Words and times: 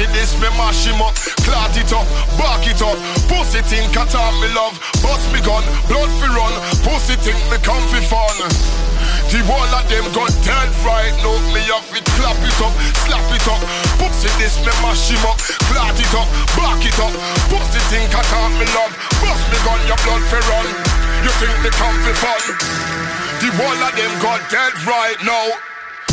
see 0.00 0.08
this, 0.16 0.32
me 0.40 0.48
mash 0.56 0.88
him 0.88 0.96
up, 1.04 1.12
clot 1.44 1.76
it 1.76 1.92
up, 1.92 2.08
bark 2.40 2.64
it 2.64 2.80
up. 2.80 2.96
Pussy 3.28 3.60
think 3.68 3.92
I 3.92 4.08
talk 4.08 4.32
me 4.40 4.48
love, 4.56 4.80
bust 5.04 5.28
me 5.28 5.40
gun, 5.44 5.60
blood 5.92 6.08
fi 6.16 6.28
run. 6.32 6.54
Pussy 6.80 7.16
think 7.20 7.40
me 7.52 7.60
come 7.60 7.84
fi 7.92 8.00
fun. 8.08 8.36
The 9.28 9.44
wall 9.44 9.68
of 9.76 9.84
them 9.92 10.08
got 10.16 10.32
dead 10.40 10.70
right 10.88 11.14
now. 11.20 11.36
Me 11.52 11.60
have 11.68 11.84
it, 11.92 12.06
clap 12.16 12.40
it 12.40 12.60
up, 12.64 12.72
slap 13.04 13.28
it 13.28 13.44
up. 13.44 13.60
Pussy 14.00 14.32
this, 14.40 14.56
me 14.64 14.72
mash 14.80 15.12
him 15.12 15.20
up, 15.28 15.36
clot 15.68 15.92
it 15.92 16.14
up, 16.16 16.28
bark 16.56 16.80
it 16.80 16.96
up. 16.96 17.12
Pussy 17.52 17.80
think 17.92 18.08
I 18.16 18.22
talk 18.32 18.52
me 18.56 18.66
love, 18.72 18.92
bust 19.20 19.44
me 19.52 19.58
gun, 19.68 19.80
your 19.84 20.00
blood 20.00 20.24
fi 20.32 20.40
run. 20.48 20.68
You 21.20 21.32
think 21.36 21.56
me 21.60 21.70
come 21.76 21.98
fi 22.08 22.12
fun? 22.16 22.42
The 23.44 23.48
wall 23.60 23.80
of 23.84 23.92
them 23.92 24.12
got 24.24 24.40
dead 24.48 24.72
right 24.88 25.20
now. 25.24 25.69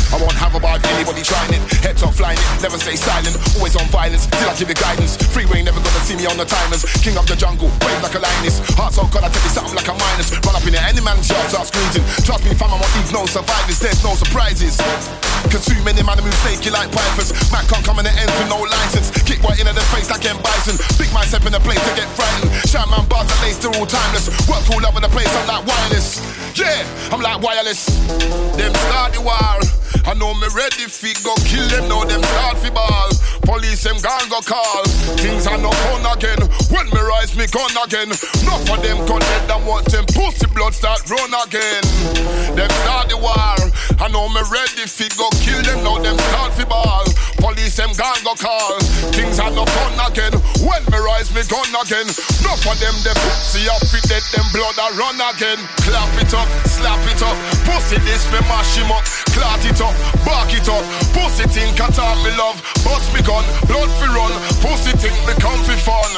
I 0.08 0.16
won't 0.16 0.36
have 0.40 0.54
a 0.56 0.60
bar 0.60 0.76
if 0.76 0.84
anybody 0.88 1.20
trying 1.20 1.52
it. 1.52 1.62
Head 1.84 1.96
top 1.96 2.14
flying 2.14 2.38
it, 2.38 2.48
never 2.64 2.78
stay 2.80 2.96
silent. 2.96 3.36
Always 3.56 3.76
on 3.76 3.84
violence, 3.92 4.24
till 4.26 4.48
I 4.48 4.54
give 4.56 4.68
you 4.68 4.78
guidance. 4.78 5.20
Freeway 5.34 5.60
never 5.62 5.80
gonna 5.80 6.04
see 6.08 6.16
me 6.16 6.24
on 6.24 6.36
the 6.40 6.48
timers. 6.48 6.84
King 7.04 7.16
of 7.20 7.28
the 7.28 7.36
jungle, 7.36 7.68
wave 7.84 8.00
like 8.00 8.16
a 8.16 8.20
lioness. 8.20 8.60
Heart 8.76 8.94
so 8.96 9.04
cold, 9.12 9.24
I 9.24 9.28
tell 9.28 9.44
you 9.44 9.52
something 9.52 9.76
like 9.76 9.88
a 9.88 9.96
minus. 9.96 10.32
Run 10.40 10.56
up 10.56 10.64
in 10.64 10.72
there, 10.72 10.84
any 10.88 11.04
man's 11.04 11.28
yard, 11.28 11.48
start 11.52 11.68
squeezing. 11.68 12.04
Trust 12.24 12.44
me, 12.44 12.56
fam, 12.56 12.72
I 12.72 12.80
want 12.80 12.92
these 12.96 13.12
no 13.12 13.26
survivors. 13.28 13.78
There's 13.78 14.00
no 14.00 14.16
surprises. 14.16 14.80
Cause 15.52 15.64
too 15.64 15.78
many 15.84 16.02
man 16.02 16.18
move 16.18 16.34
you 16.64 16.72
like 16.72 16.90
pipers. 16.90 17.30
Man 17.52 17.64
can't 17.68 17.84
come 17.84 18.00
in 18.00 18.04
the 18.04 18.12
end 18.12 18.32
with 18.40 18.48
no 18.48 18.58
license. 18.64 19.12
Kick 19.22 19.40
right 19.44 19.56
into 19.60 19.72
the 19.72 19.84
face 19.94 20.10
like 20.10 20.24
M. 20.24 20.36
Bison. 20.42 20.76
Big 20.98 21.12
myself 21.12 21.46
in 21.46 21.52
the 21.52 21.60
place 21.60 21.80
to 21.84 21.92
get 21.94 22.08
frightened. 22.16 22.50
Shine 22.66 22.88
man 22.90 23.06
bars 23.06 23.28
that 23.28 23.38
lace, 23.44 23.60
they're 23.60 23.72
all 23.76 23.86
timeless. 23.86 24.28
Work 24.48 24.64
all 24.72 24.82
over 24.82 25.00
the 25.00 25.12
place, 25.12 25.30
I'm 25.36 25.46
like 25.46 25.64
wireless. 25.68 26.20
Yeah, 26.58 26.82
I'm 27.12 27.20
like 27.20 27.40
wireless. 27.40 27.86
Them 28.56 28.74
start 28.74 29.14
the 29.14 29.22
war. 29.22 29.60
I 30.08 30.14
know 30.14 30.32
me 30.32 30.48
ready 30.56 30.88
fi 30.88 31.12
go 31.20 31.36
kill 31.44 31.68
them, 31.68 31.84
now 31.84 32.00
them 32.08 32.22
start 32.22 32.56
fi 32.56 32.70
ball. 32.70 33.12
Police 33.44 33.84
them 33.84 34.00
gone 34.00 34.28
go 34.32 34.40
call. 34.40 34.84
Things 35.20 35.44
are 35.46 35.60
not 35.60 35.76
fun 35.84 36.00
again. 36.16 36.40
When 36.72 36.88
me 36.88 37.00
rise 37.00 37.36
me 37.36 37.44
gun 37.52 37.68
again. 37.84 38.08
Enough 38.40 38.64
for 38.64 38.80
them 38.80 39.04
cut 39.04 39.20
dead 39.20 39.52
and 39.52 39.64
watch 39.68 39.84
them 39.92 40.08
pussy 40.16 40.48
blood 40.56 40.72
start 40.72 41.04
run 41.12 41.32
again. 41.44 41.84
Them 42.56 42.72
start 42.84 43.12
the 43.12 43.20
war. 43.20 43.60
I 44.00 44.08
know 44.08 44.32
me 44.32 44.40
ready 44.48 44.88
fi 44.88 45.12
go 45.20 45.28
kill 45.44 45.60
them, 45.60 45.84
now 45.84 46.00
them 46.00 46.16
start 46.32 46.56
fi 46.56 46.64
ball. 46.64 47.04
Police 47.36 47.76
them 47.76 47.92
gone 47.92 48.20
go 48.24 48.32
call. 48.32 48.80
Things 49.12 49.36
are 49.36 49.52
not 49.52 49.68
fun 49.68 49.92
again. 50.08 50.32
When 50.64 50.84
me 50.88 50.98
rise 51.04 51.28
me 51.36 51.44
gun 51.52 51.68
again. 51.84 52.08
Enough 52.40 52.64
for 52.64 52.76
them 52.80 52.96
them 53.04 53.16
pussy 53.28 53.68
off 53.68 53.84
fi 53.84 54.00
dead, 54.08 54.24
them 54.32 54.48
blood 54.56 54.76
a 54.76 54.88
run 54.96 55.20
again. 55.20 55.60
Clap 55.84 56.08
it 56.16 56.32
up, 56.32 56.48
slap 56.64 57.00
it 57.12 57.20
up. 57.20 57.36
Pussy 57.68 58.00
this 58.08 58.24
me 58.32 58.40
mash 58.48 58.76
him 58.76 58.88
up. 58.88 59.04
Clot 59.32 59.62
it 59.64 59.80
up, 59.80 59.94
back 60.24 60.50
it 60.54 60.68
up. 60.68 60.84
Pussy 61.14 61.46
think 61.48 61.80
I 61.80 61.88
talk 61.90 62.16
me 62.24 62.30
love. 62.36 62.60
Bust 62.84 63.08
me 63.14 63.20
gun, 63.22 63.44
blood 63.66 63.90
fi 63.98 64.06
run. 64.10 64.32
Pussy 64.62 64.92
think 64.98 65.16
me 65.26 65.34
come 65.38 65.60
fi 65.64 65.76
fun. 65.78 66.12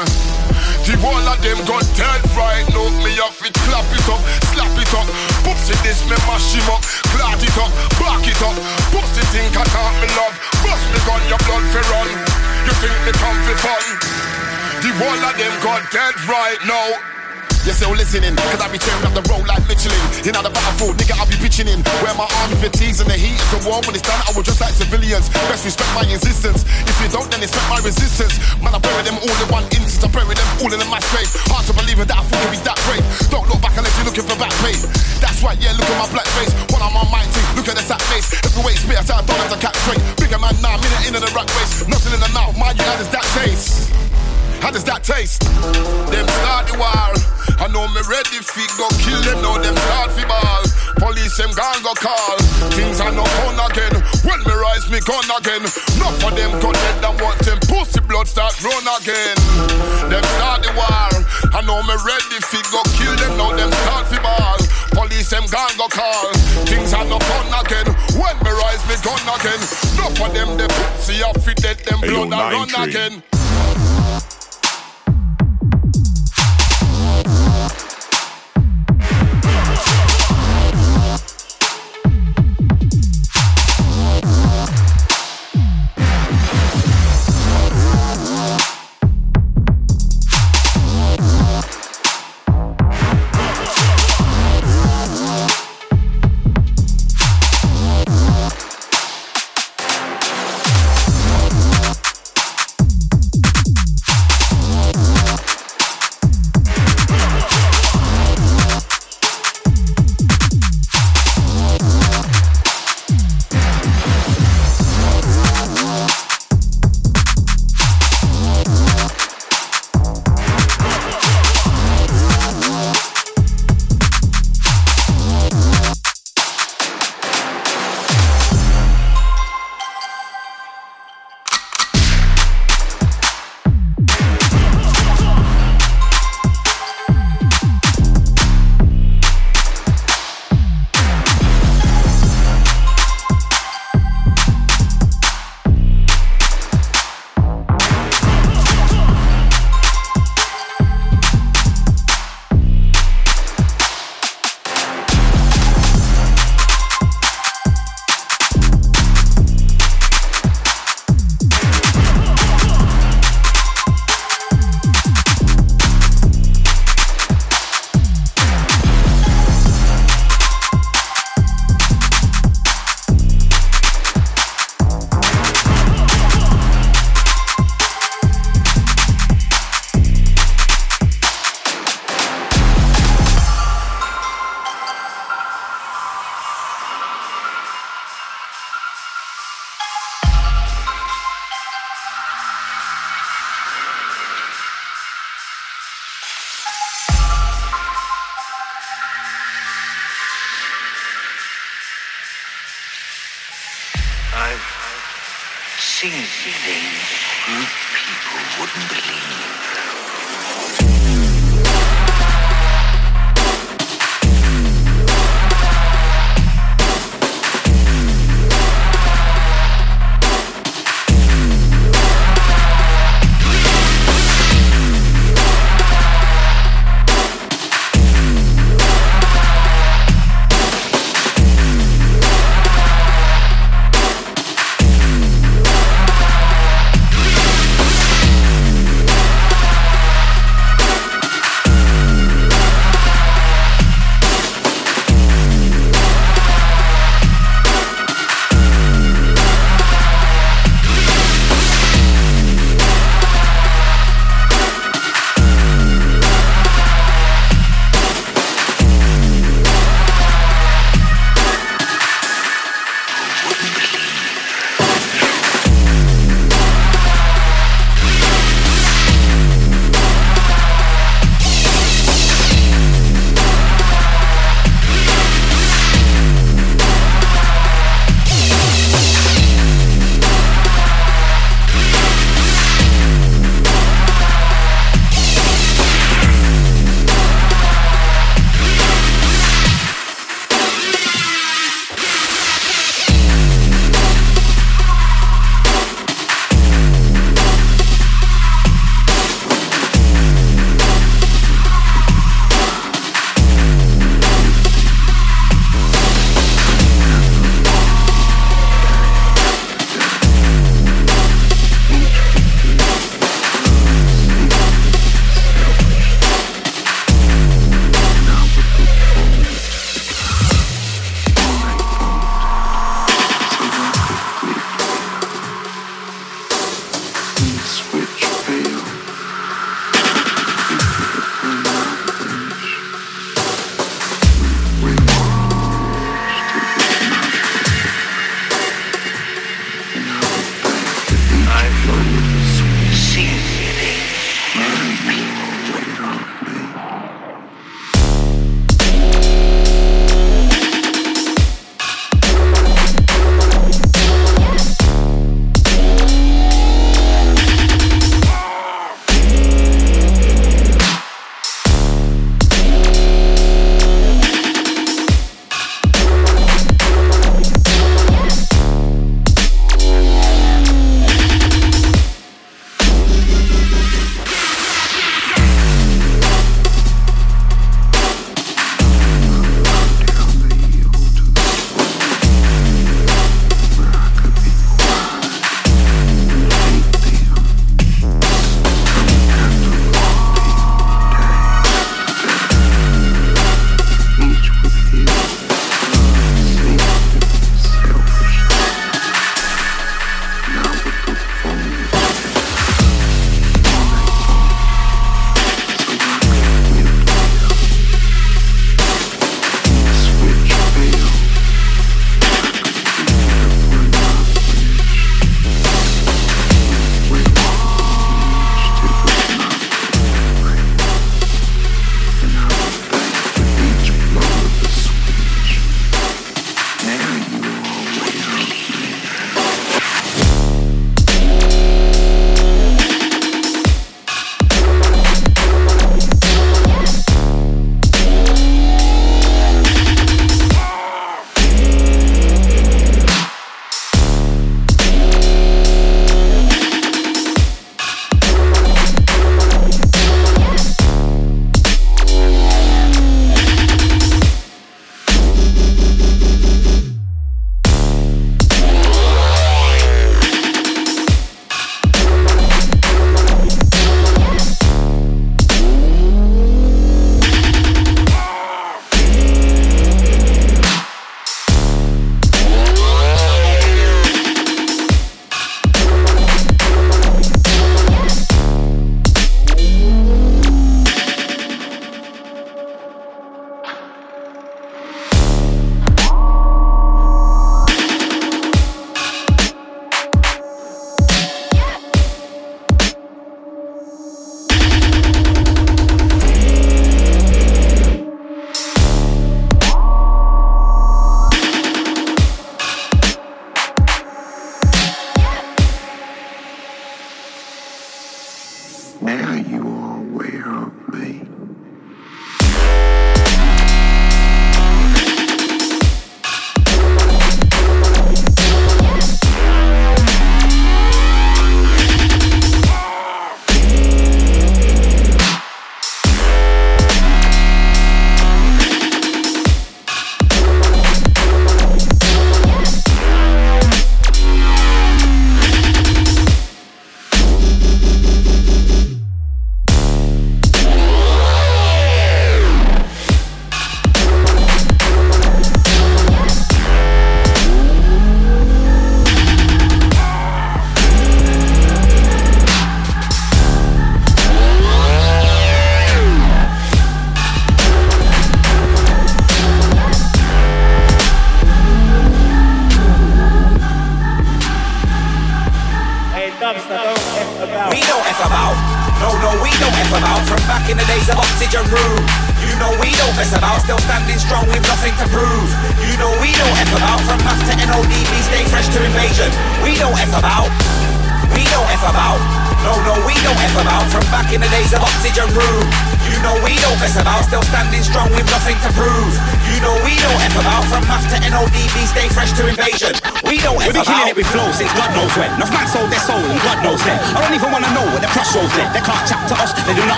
The 0.84 0.96
whole 0.98 1.22
of 1.22 1.38
them 1.44 1.60
got 1.68 1.84
dead 1.94 2.20
right 2.34 2.66
now. 2.72 2.88
Me 3.04 3.12
off 3.20 3.38
it, 3.44 3.54
clap 3.68 3.86
it 3.92 4.06
up, 4.08 4.22
slap 4.50 4.74
it 4.74 4.92
up. 4.96 5.06
Pussy 5.44 5.76
this 5.84 6.02
me 6.08 6.16
mash 6.26 6.56
him 6.56 6.66
up. 6.72 6.82
Clot 7.14 7.38
it 7.38 7.56
up, 7.60 7.70
back 8.00 8.24
it 8.26 8.40
up. 8.42 8.56
Pussy 8.90 9.24
think 9.30 9.54
I 9.54 9.64
talk 9.70 9.94
me 10.00 10.08
love. 10.16 10.34
Bust 10.64 10.84
me 10.90 10.98
gun, 11.06 11.22
your 11.30 11.40
blood 11.46 11.64
fi 11.70 11.80
run. 11.92 12.08
You 12.66 12.74
think 12.80 12.96
me 13.06 13.12
come 13.16 13.38
fi 13.46 13.54
fun? 13.60 13.84
The 14.80 14.90
whole 14.96 15.24
of 15.28 15.34
them 15.36 15.54
got 15.62 15.84
dead 15.92 16.16
right 16.26 16.60
now. 16.66 17.19
You're 17.60 17.76
still 17.76 17.92
listening, 17.92 18.32
cause 18.40 18.56
I 18.56 18.72
be 18.72 18.80
tearing 18.80 19.04
up 19.04 19.12
the 19.12 19.20
road 19.28 19.44
like 19.44 19.60
Michelin. 19.68 20.00
In 20.24 20.32
the 20.32 20.48
battlefield, 20.48 20.96
nigga, 20.96 21.12
I'll 21.20 21.28
be 21.28 21.36
pitching 21.36 21.68
in. 21.68 21.84
Wear 22.00 22.16
my 22.16 22.24
army 22.40 22.56
fatigues 22.56 23.04
in 23.04 23.06
the 23.06 23.20
heat 23.20 23.36
of 23.36 23.60
the 23.60 23.60
war. 23.68 23.84
When 23.84 23.92
it's 23.92 24.04
done, 24.04 24.16
I 24.24 24.32
will 24.32 24.40
just 24.40 24.64
like 24.64 24.72
civilians. 24.72 25.28
Best 25.52 25.68
respect 25.68 25.92
my 25.92 26.08
existence. 26.08 26.64
If 26.88 26.96
you 27.04 27.12
don't, 27.12 27.28
then 27.28 27.44
expect 27.44 27.68
my 27.68 27.76
resistance. 27.84 28.40
Man, 28.64 28.72
I 28.72 28.80
bury 28.80 29.04
them 29.04 29.20
all 29.20 29.36
in 29.44 29.48
one 29.52 29.68
instance. 29.76 30.00
I 30.00 30.08
bury 30.08 30.32
them 30.32 30.48
all 30.64 30.72
in 30.72 30.80
mass 30.88 31.04
grave. 31.12 31.28
Hard 31.52 31.68
to 31.68 31.76
believe 31.76 32.00
in 32.00 32.08
that 32.08 32.16
I 32.16 32.24
thought 32.24 32.40
could 32.48 32.52
be 32.56 32.60
that 32.64 32.80
great. 32.88 33.04
Don't 33.28 33.44
look 33.52 33.60
back 33.60 33.76
unless 33.76 33.92
you're 34.00 34.08
looking 34.08 34.24
for 34.24 34.40
back 34.40 34.56
pay. 34.64 34.80
That's 35.20 35.44
right, 35.44 35.60
yeah, 35.60 35.76
look 35.76 35.84
at 35.84 35.98
my 36.00 36.08
black 36.16 36.28
face. 36.40 36.56
When 36.72 36.80
I'm 36.80 36.96
on 36.96 37.12
my 37.12 37.28
team, 37.28 37.44
look 37.60 37.68
at 37.68 37.76
the 37.76 37.84
sack 37.84 38.00
face. 38.08 38.32
Heavyweight 38.40 38.80
spit, 38.80 39.04
I 39.04 39.20
don't 39.20 39.36
have 39.36 39.52
to 39.52 39.60
catch 39.60 39.76
straight. 39.84 40.00
Bigger 40.16 40.40
man 40.40 40.56
now, 40.64 40.74
nah, 40.74 40.80
minute 40.80 41.12
into 41.12 41.20
the 41.20 41.30
rat 41.36 41.44
race. 41.60 41.84
Nothing 41.84 42.16
in 42.16 42.20
the 42.24 42.32
mouth, 42.32 42.56
my 42.56 42.72
you, 42.72 42.88
does 42.96 43.12
that 43.12 43.26
taste? 43.36 43.99
How 44.60 44.70
does 44.70 44.84
that 44.84 45.02
taste? 45.02 45.42
Them 46.12 46.26
start 46.44 46.68
the 46.68 46.76
war. 46.76 47.12
I 47.60 47.68
know 47.68 47.84
me 47.92 48.00
ready 48.08 48.40
fi 48.40 48.64
go 48.76 48.88
kill 49.04 49.20
them. 49.24 49.40
Now 49.40 49.56
them 49.60 49.76
start 49.88 50.12
fi 50.12 50.24
ball. 50.28 50.64
Police 51.00 51.36
them 51.36 51.52
gone 51.56 51.80
go 51.82 51.92
call. 51.96 52.36
Things 52.76 53.00
are 53.00 53.12
not 53.12 53.28
fun 53.40 53.56
again. 53.56 54.00
When 54.24 54.40
me 54.44 54.54
rise 54.54 54.88
me 54.92 55.00
gun 55.04 55.24
again. 55.32 55.64
Enough 55.96 56.24
of 56.24 56.32
them 56.36 56.52
gun 56.60 56.76
dead 56.76 57.04
and 57.04 57.16
want 57.20 57.40
them 57.44 57.58
pussy 57.68 58.00
blood 58.04 58.28
start 58.28 58.52
run 58.60 58.84
again. 59.00 59.36
Them 60.12 60.24
start 60.36 60.60
the 60.64 60.72
war. 60.76 61.12
I 61.56 61.60
know 61.64 61.80
me 61.84 61.96
ready 62.04 62.38
fi 62.44 62.60
go 62.68 62.84
kill 63.00 63.16
them. 63.16 63.36
Now 63.40 63.56
them 63.56 63.72
start 63.84 64.12
fi 64.12 64.20
ball. 64.20 64.60
Police 64.92 65.28
them 65.32 65.44
gone 65.48 65.72
go 65.80 65.88
call. 65.88 66.32
Things 66.68 66.92
are 66.92 67.08
not 67.08 67.24
fun 67.24 67.48
again. 67.64 67.88
When 68.16 68.36
me 68.44 68.52
rise 68.52 68.84
me 68.88 68.96
gun 69.00 69.24
again. 69.24 69.60
Enough 69.96 70.20
of 70.20 70.30
them 70.36 70.50
the 70.60 70.68
pussy 70.68 71.24
off 71.24 71.40
fi 71.44 71.52
dead 71.60 71.80
them 71.88 72.00
blood 72.04 72.28
and 72.28 72.72
run 72.72 72.88
again. 72.88 73.14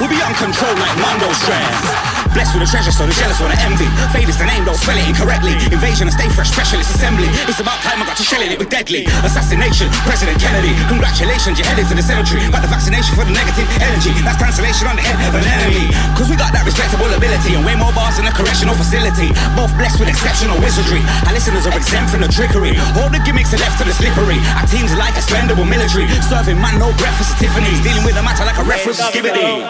We'll 0.00 0.08
be 0.08 0.22
uncontrolled 0.22 0.78
like 0.78 0.96
Mondo 1.00 1.32
strength. 1.32 2.17
Blessed 2.34 2.54
with 2.54 2.66
a 2.66 2.70
treasure, 2.70 2.92
so 2.92 3.06
the 3.06 3.16
jealous 3.16 3.40
wanna 3.40 3.58
envy. 3.64 3.88
Fade 4.12 4.28
is 4.28 4.38
the 4.38 4.46
name, 4.46 4.64
don't 4.64 4.78
spell 4.78 4.96
it 4.96 5.06
incorrectly. 5.08 5.54
Invasion 5.72 6.08
and 6.08 6.14
stay 6.14 6.28
fresh, 6.32 6.50
specialist 6.50 6.94
assembly. 6.94 7.28
It's 7.48 7.60
about 7.60 7.80
time 7.82 8.00
I 8.00 8.06
got 8.06 8.16
to 8.16 8.26
shell 8.26 8.42
it 8.42 8.58
with 8.58 8.70
deadly. 8.70 9.06
Assassination, 9.24 9.88
President 10.04 10.38
Kennedy. 10.40 10.72
Congratulations, 10.88 11.58
you're 11.58 11.68
headed 11.68 11.88
to 11.88 11.94
the 11.94 12.04
cemetery. 12.04 12.44
Got 12.52 12.62
the 12.62 12.72
vaccination 12.72 13.14
for 13.16 13.24
the 13.24 13.34
negative 13.34 13.68
energy. 13.80 14.12
That's 14.22 14.38
cancellation 14.38 14.86
on 14.86 14.96
the 14.96 15.04
head 15.04 15.18
of 15.28 15.34
an 15.34 15.44
enemy. 15.44 15.90
Cause 16.14 16.28
we 16.28 16.36
got 16.36 16.52
that 16.52 16.64
respectable 16.64 17.10
ability 17.10 17.54
and 17.56 17.64
way 17.64 17.74
more 17.74 17.92
bars 17.92 18.16
than 18.20 18.26
a 18.28 18.34
correctional 18.34 18.74
facility. 18.76 19.32
Both 19.58 19.72
blessed 19.76 19.98
with 20.00 20.08
exceptional 20.08 20.56
wizardry. 20.60 21.02
Our 21.26 21.34
listeners 21.34 21.66
are 21.66 21.76
exempt 21.76 22.12
from 22.12 22.20
the 22.22 22.30
trickery. 22.30 22.76
All 23.00 23.10
the 23.10 23.20
gimmicks 23.24 23.52
are 23.54 23.60
left 23.62 23.80
to 23.80 23.84
the 23.84 23.94
slippery. 23.94 24.38
Our 24.58 24.66
teams 24.68 24.92
like 24.94 25.16
expendable 25.16 25.64
military. 25.64 26.06
Serving 26.28 26.60
man 26.60 26.78
no 26.78 26.92
breakfast 27.00 27.34
at 27.34 27.38
Tiffany's. 27.42 27.80
Dealing 27.82 28.04
with 28.04 28.16
a 28.16 28.22
matter 28.22 28.44
like 28.44 28.58
a 28.58 28.66
reference 28.66 29.00
Skibidi. 29.00 29.64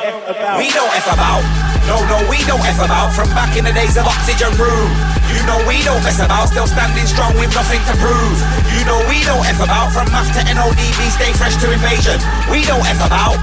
We 0.58 0.68
don't 0.74 0.92
F 0.94 1.08
about. 1.12 1.42
No, 1.88 1.96
no, 2.04 2.20
we 2.28 2.44
don't 2.44 2.57
F 2.64 2.80
about. 2.80 3.12
From 3.14 3.28
back 3.36 3.56
in 3.56 3.64
the 3.64 3.72
days 3.72 3.96
of 3.96 4.06
oxygen 4.06 4.52
room. 4.56 4.90
You 5.30 5.40
know 5.44 5.60
we 5.68 5.82
don't 5.84 6.02
mess 6.02 6.18
about. 6.18 6.48
Still 6.48 6.66
standing 6.66 7.06
strong 7.06 7.34
with 7.36 7.52
nothing 7.54 7.82
to 7.86 7.94
prove. 8.00 8.38
You 8.72 8.82
know 8.88 8.98
we 9.06 9.22
don't 9.26 9.44
F 9.44 9.60
about. 9.60 9.92
From 9.92 10.08
math 10.10 10.32
to 10.34 10.42
NODB, 10.46 11.00
stay 11.12 11.32
fresh 11.36 11.56
to 11.62 11.70
invasion. 11.70 12.18
We 12.50 12.64
don't 12.64 12.84
F 12.84 13.00
about. 13.04 13.38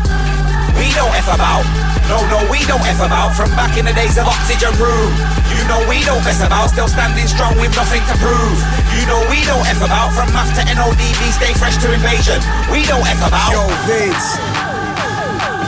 We 0.76 0.92
don't 0.92 1.14
F 1.16 1.30
about. 1.32 1.64
No, 2.10 2.22
no, 2.30 2.40
we 2.52 2.62
don't 2.70 2.84
F 2.86 3.02
about. 3.02 3.34
From 3.34 3.50
back 3.58 3.78
in 3.78 3.86
the 3.86 3.94
days 3.94 4.18
of 4.18 4.28
oxygen 4.28 4.74
room. 4.78 5.12
You 5.50 5.62
know 5.66 5.82
we 5.90 6.04
don't 6.04 6.22
mess 6.22 6.44
about. 6.44 6.70
Still 6.70 6.88
standing 6.88 7.28
strong 7.28 7.58
with 7.58 7.74
nothing 7.76 8.04
to 8.12 8.16
prove. 8.22 8.60
You 8.94 9.06
know 9.08 9.24
we 9.32 9.42
don't 9.46 9.66
F 9.66 9.82
about. 9.82 10.14
From 10.14 10.30
math 10.34 10.54
to 10.60 10.64
NODB, 10.68 11.22
stay 11.32 11.54
fresh 11.56 11.78
to 11.82 11.94
invasion. 11.94 12.42
We 12.70 12.86
don't 12.86 13.06
F 13.08 13.22
about. 13.26 13.52
Yo, 13.52 13.66
Vids. 13.88 14.75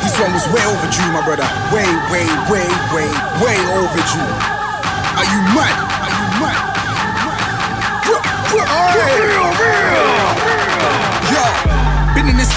This 0.07 0.21
one 0.21 0.31
was 0.31 0.47
way 0.47 0.63
overdue, 0.63 1.11
my 1.11 1.19
brother. 1.19 1.43
Way, 1.75 1.83
way, 2.07 2.23
way, 2.47 2.63
way, 2.95 3.11
way 3.43 3.59
overdue. 3.75 4.31
Are 5.19 5.27
you 5.27 5.39
mad? 5.51 5.75
Are 5.99 6.13
you 6.15 6.27
mad? 6.39 6.63
are 8.55 8.95
Real, 8.95 9.51
real, 9.59 10.46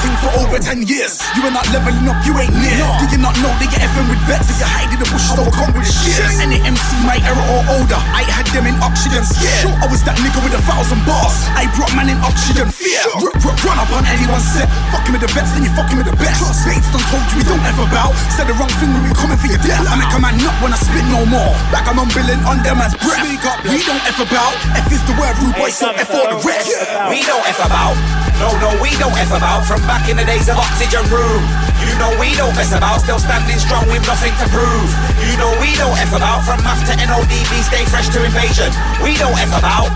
thing 0.00 0.14
for 0.24 0.30
over 0.40 0.56
10 0.58 0.88
years. 0.88 1.20
You 1.36 1.44
are 1.44 1.52
not 1.54 1.64
leveling 1.72 2.08
up, 2.08 2.18
you 2.24 2.32
ain't 2.40 2.52
near. 2.56 2.80
Do 3.00 3.04
you 3.12 3.20
not 3.20 3.36
know 3.44 3.52
they 3.60 3.68
get 3.68 3.84
effing 3.84 4.08
with 4.08 4.20
vets? 4.24 4.48
If 4.48 4.58
you 4.60 4.68
hide 4.68 4.90
in 4.92 4.98
the 5.00 5.08
bushes, 5.12 5.36
don't 5.36 5.52
come 5.52 5.72
with 5.76 5.88
shit. 5.88 6.20
Any 6.40 6.60
MC, 6.64 6.88
my 7.04 7.20
era 7.20 7.40
or 7.56 7.62
older. 7.76 8.00
I 8.16 8.24
had 8.24 8.48
them 8.56 8.64
in 8.64 8.76
oxygen 8.80 9.22
scared. 9.24 9.68
I 9.80 9.86
was 9.88 10.00
that 10.08 10.16
nigga 10.20 10.40
with 10.40 10.56
a 10.56 10.62
thousand 10.64 11.04
bars. 11.04 11.36
I 11.56 11.68
brought 11.76 11.92
man 11.92 12.08
in 12.08 12.18
oxygen 12.24 12.72
fear. 12.72 13.00
R- 13.20 13.28
r- 13.44 13.58
run 13.64 13.78
up 13.78 13.90
on 13.92 14.04
anyone's 14.08 14.46
set. 14.48 14.68
Fucking 14.92 15.12
with 15.12 15.22
the 15.24 15.30
vets, 15.36 15.52
then 15.52 15.62
you 15.68 15.72
fucking 15.76 15.96
with 16.00 16.08
the 16.08 16.16
best. 16.16 16.40
Bates 16.64 16.88
done 16.92 17.04
told 17.12 17.24
you 17.32 17.40
we 17.40 17.44
don't 17.44 17.62
ever 17.68 17.84
bow. 17.92 18.12
Said 18.36 18.48
the 18.48 18.56
wrong 18.56 18.72
thing 18.80 18.90
when 18.96 19.04
we 19.04 19.12
coming 19.12 19.36
for 19.36 19.48
your 19.52 19.60
death. 19.60 19.84
I 19.84 19.96
make 20.00 20.12
a 20.16 20.20
man 20.20 20.36
nut 20.40 20.56
when 20.64 20.72
I 20.72 20.78
spit 20.80 21.04
no 21.12 21.22
more. 21.28 21.52
Back 21.68 21.84
I'm 21.88 22.00
unbilling 22.00 22.40
on 22.48 22.62
them 22.64 22.80
man's 22.80 22.96
breath. 23.04 23.20
We 23.68 23.80
don't 23.84 24.02
F 24.08 24.18
about. 24.22 24.54
F 24.76 24.88
is 24.92 25.02
the 25.04 25.14
word, 25.20 25.34
rude 25.44 25.56
boy, 25.60 25.70
so 25.70 25.92
F 25.92 26.08
all 26.14 26.24
the 26.30 26.40
rest. 26.46 26.72
We 27.12 27.20
don't 27.28 27.44
F 27.44 27.60
about. 27.60 27.96
No, 28.40 28.48
no, 28.56 28.72
we 28.80 28.88
don't 28.96 29.12
F 29.20 29.28
about. 29.36 29.66
From 29.68 29.82
back 29.90 30.06
in 30.06 30.14
the 30.14 30.22
days 30.22 30.46
of 30.46 30.54
oxygen 30.54 31.02
room. 31.10 31.42
You 31.82 31.90
know 31.98 32.14
we 32.22 32.30
don't 32.38 32.54
mess 32.54 32.70
about. 32.70 33.02
Still 33.02 33.18
standing 33.18 33.58
strong 33.58 33.82
with 33.90 34.06
nothing 34.06 34.30
to 34.38 34.46
prove. 34.54 34.86
You 35.18 35.34
know 35.34 35.50
we 35.58 35.74
don't 35.74 35.98
F 35.98 36.14
about. 36.14 36.46
From 36.46 36.62
math 36.62 36.86
to 36.86 36.94
NODB, 36.94 37.50
stay 37.66 37.82
fresh 37.90 38.06
to 38.14 38.22
invasion. 38.22 38.70
We 39.02 39.18
don't 39.18 39.34
F 39.34 39.50
about. 39.50 39.90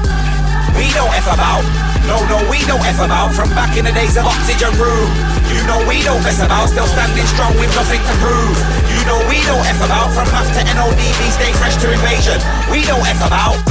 We 0.74 0.90
don't 0.98 1.14
F 1.14 1.30
about. 1.30 1.62
No, 2.10 2.18
no, 2.26 2.42
we 2.50 2.58
don't 2.66 2.82
F 2.82 2.98
about. 2.98 3.38
From 3.38 3.54
back 3.54 3.78
in 3.78 3.86
the 3.86 3.94
days 3.94 4.18
of 4.18 4.26
oxygen 4.26 4.74
room. 4.82 5.06
You 5.46 5.62
know 5.70 5.78
we 5.86 6.02
don't 6.02 6.18
mess 6.26 6.42
about. 6.42 6.74
Still 6.74 6.90
standing 6.90 7.28
strong 7.30 7.54
with 7.54 7.70
nothing 7.78 8.02
to 8.02 8.14
prove. 8.18 8.58
You 8.90 8.98
know 9.06 9.22
we 9.30 9.38
don't 9.46 9.62
F 9.62 9.78
about. 9.78 10.10
From 10.10 10.26
math 10.34 10.50
to 10.58 10.62
NODB, 10.74 11.20
stay 11.30 11.54
fresh 11.54 11.78
to 11.86 11.94
invasion. 11.94 12.42
We 12.66 12.82
don't 12.82 13.06
F 13.06 13.22
about. 13.22 13.62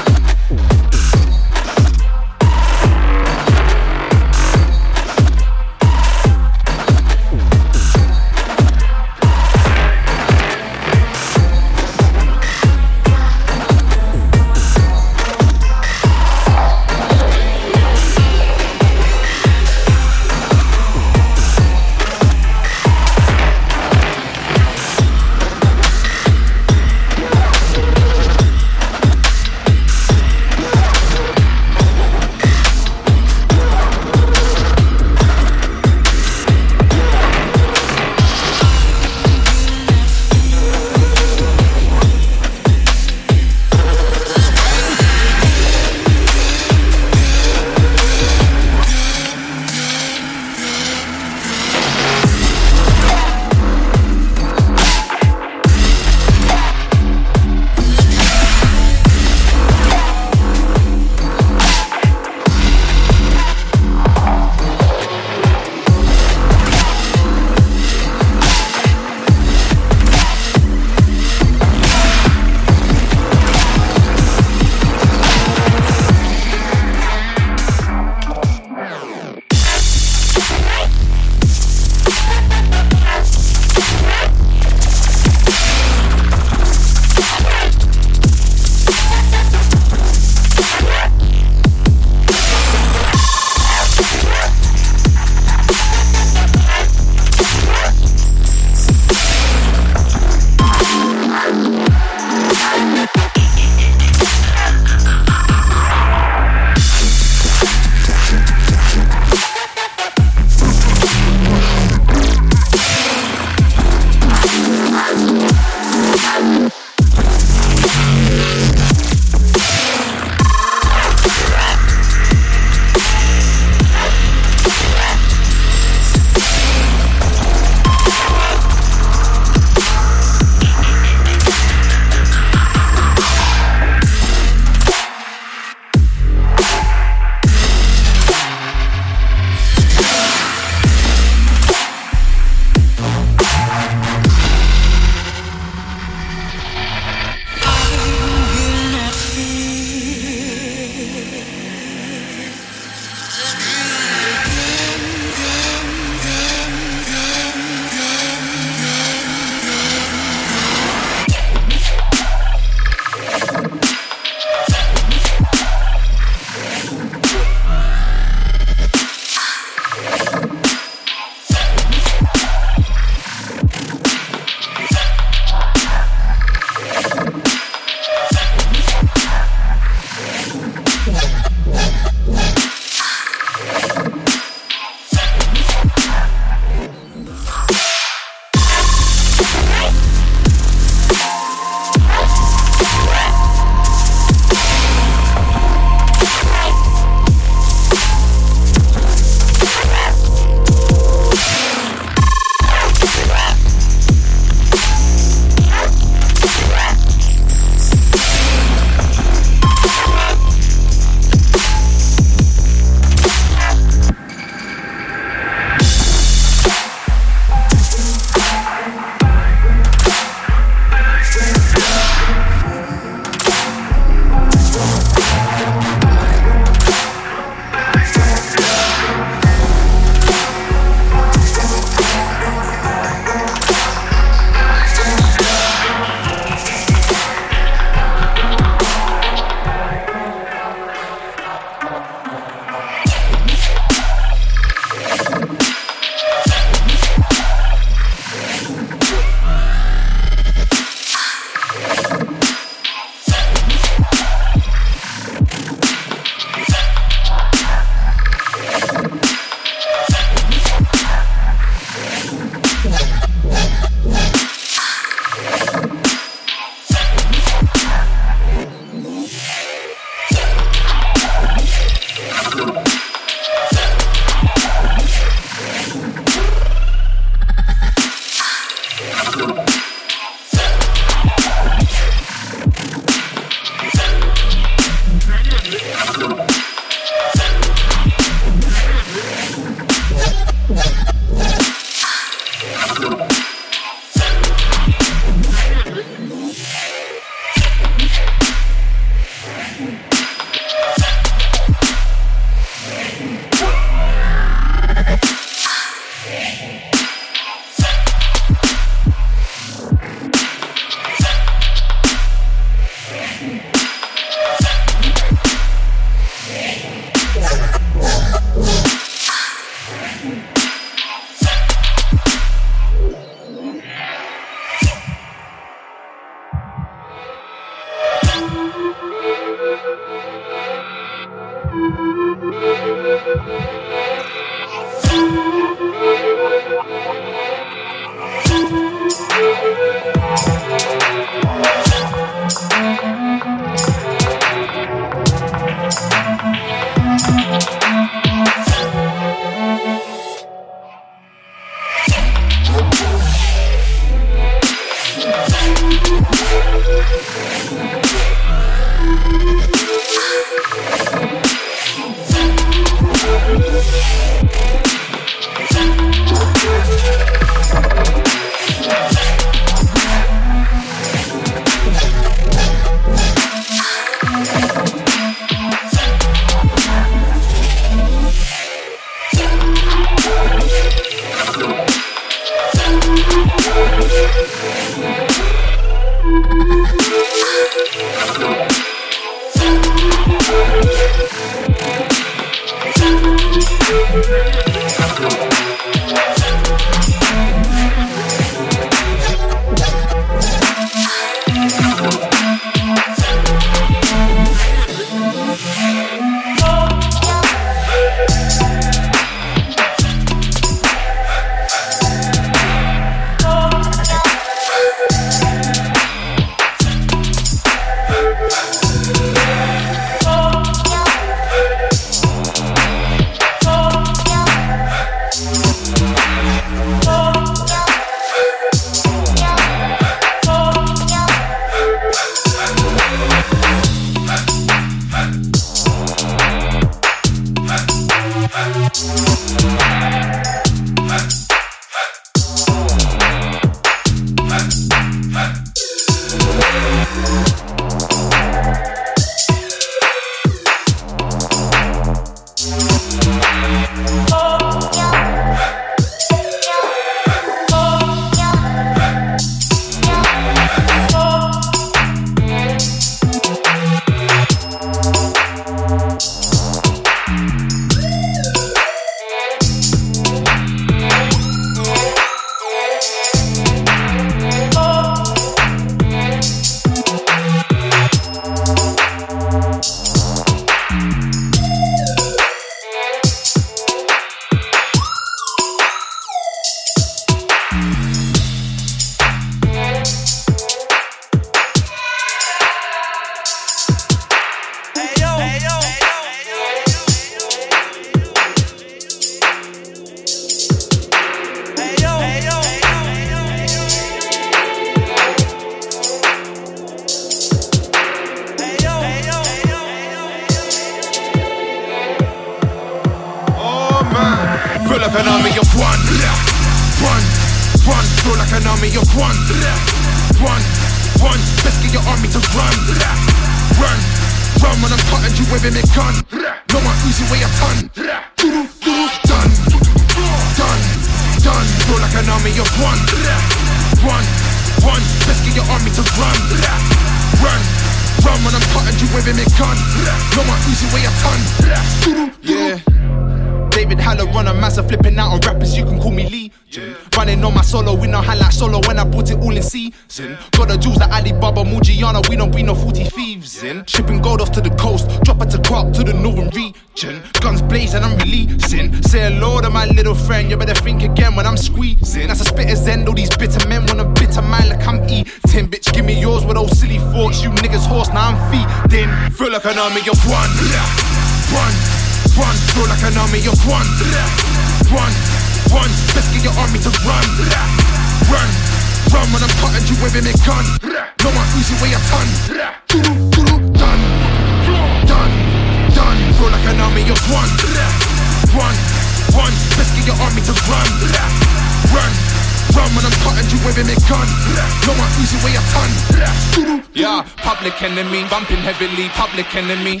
Public 599.56 599.78
enemy. 599.78 600.00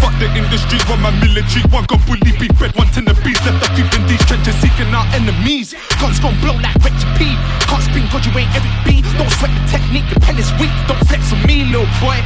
Fuck 0.00 0.18
the 0.18 0.26
industry, 0.34 0.80
one 0.88 1.00
my 1.00 1.12
military, 1.20 1.62
one 1.70 1.84
gon' 1.84 2.00
bully 2.08 2.32
beef 2.40 2.50
bed, 2.58 2.74
one 2.74 2.88
ten 2.90 3.04
the 3.04 3.14
bees 3.22 3.38
left 3.44 3.62
us 3.62 3.70
deep 3.76 3.86
in 3.94 4.02
these 4.08 4.24
trenches 4.26 4.56
seeking 4.58 4.88
our 4.90 5.06
enemies. 5.14 5.74
Guns 6.00 6.18
gon' 6.18 6.34
blow 6.40 6.56
like 6.58 6.74
Richard 6.82 7.12
P. 7.14 7.36
Can't 7.68 7.84
spin 7.84 8.08
cause 8.08 8.24
you 8.26 8.32
ain't 8.34 8.50
Eric 8.56 8.74
B. 8.82 9.04
Don't 9.14 9.30
sweat 9.38 9.52
the 9.52 9.62
technique, 9.70 10.08
the 10.10 10.18
pen 10.18 10.38
is 10.40 10.50
weak. 10.58 10.72
Don't 10.88 10.98
flex 11.06 11.30
on 11.32 11.38
me, 11.46 11.68
little 11.70 11.86
boy. 12.00 12.18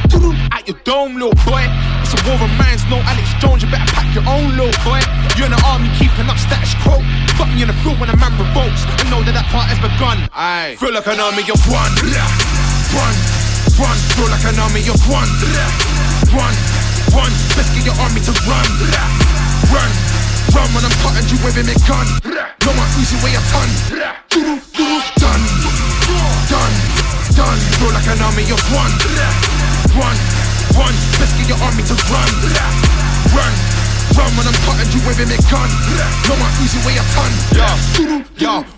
Out 0.55 0.65
your 0.65 0.79
dome, 0.87 1.19
little 1.19 1.37
boy. 1.45 1.67
It's 2.01 2.15
a 2.15 2.19
war 2.25 2.39
of 2.39 2.51
minds, 2.57 2.81
no 2.89 2.97
Alex 3.03 3.27
Jones. 3.37 3.61
You 3.61 3.69
better 3.69 3.91
pack 3.93 4.09
your 4.15 4.25
own, 4.25 4.55
little 4.57 4.73
boy. 4.81 5.03
You're 5.37 5.51
in 5.51 5.53
the 5.53 5.61
army, 5.67 5.91
keeping 5.99 6.25
up 6.31 6.39
status 6.39 6.73
quo. 6.81 7.03
Fuck 7.37 7.51
me 7.53 7.61
in 7.61 7.69
the 7.69 7.77
field 7.85 7.99
when 7.99 8.09
a 8.09 8.17
man 8.17 8.33
revolts. 8.39 8.87
I 8.87 9.05
know 9.11 9.21
that 9.21 9.35
that 9.37 9.45
part 9.53 9.69
has 9.69 9.77
begun. 9.83 10.25
I 10.33 10.79
feel 10.81 10.95
like 10.95 11.05
an 11.05 11.19
army 11.19 11.45
of 11.45 11.61
one. 11.69 11.93
One, 12.95 13.17
one. 13.77 13.99
Feel 14.17 14.31
like 14.33 14.47
an 14.47 14.57
army 14.57 14.81
of 14.89 14.97
one. 15.05 15.29
One. 16.35 16.55
Run, 17.15 17.31
let's 17.55 17.71
get 17.71 17.85
your 17.87 17.95
army 18.03 18.19
to 18.19 18.33
run. 18.45 18.67
Run, 19.71 19.91
run 20.53 20.69
when 20.75 20.83
I'm 20.83 20.95
cutting 20.99 21.27
you 21.31 21.39
with 21.43 21.55
a 21.55 21.63
gun. 21.87 22.07
No 22.63 22.71
one 22.75 22.89
easy 22.99 23.15
way 23.23 23.31
a 23.31 23.41
ton. 23.47 23.69
Done, 24.31 25.43
done, 26.51 26.73
done. 27.31 27.59
Feel 27.79 27.91
like 27.95 28.07
an 28.11 28.19
army 28.21 28.43
of 28.51 28.61
one. 28.75 28.93
Run, 29.95 30.17
run, 30.75 30.93
let's 31.19 31.33
get 31.39 31.47
your 31.47 31.59
army 31.63 31.83
to 31.87 31.95
run. 32.11 32.31
Run. 33.31 33.53
Run 34.15 34.31
when 34.35 34.47
I'm 34.47 34.57
cutting 34.67 34.91
you 34.93 35.01
with 35.07 35.19
a 35.19 35.27
gun. 35.51 35.69
No 36.27 36.35
one 36.35 36.53
easy 36.63 36.79
way 36.85 36.95
a 36.99 37.05
ton. 37.15 37.31
Yo, 37.55 37.63
yo, 38.37 38.76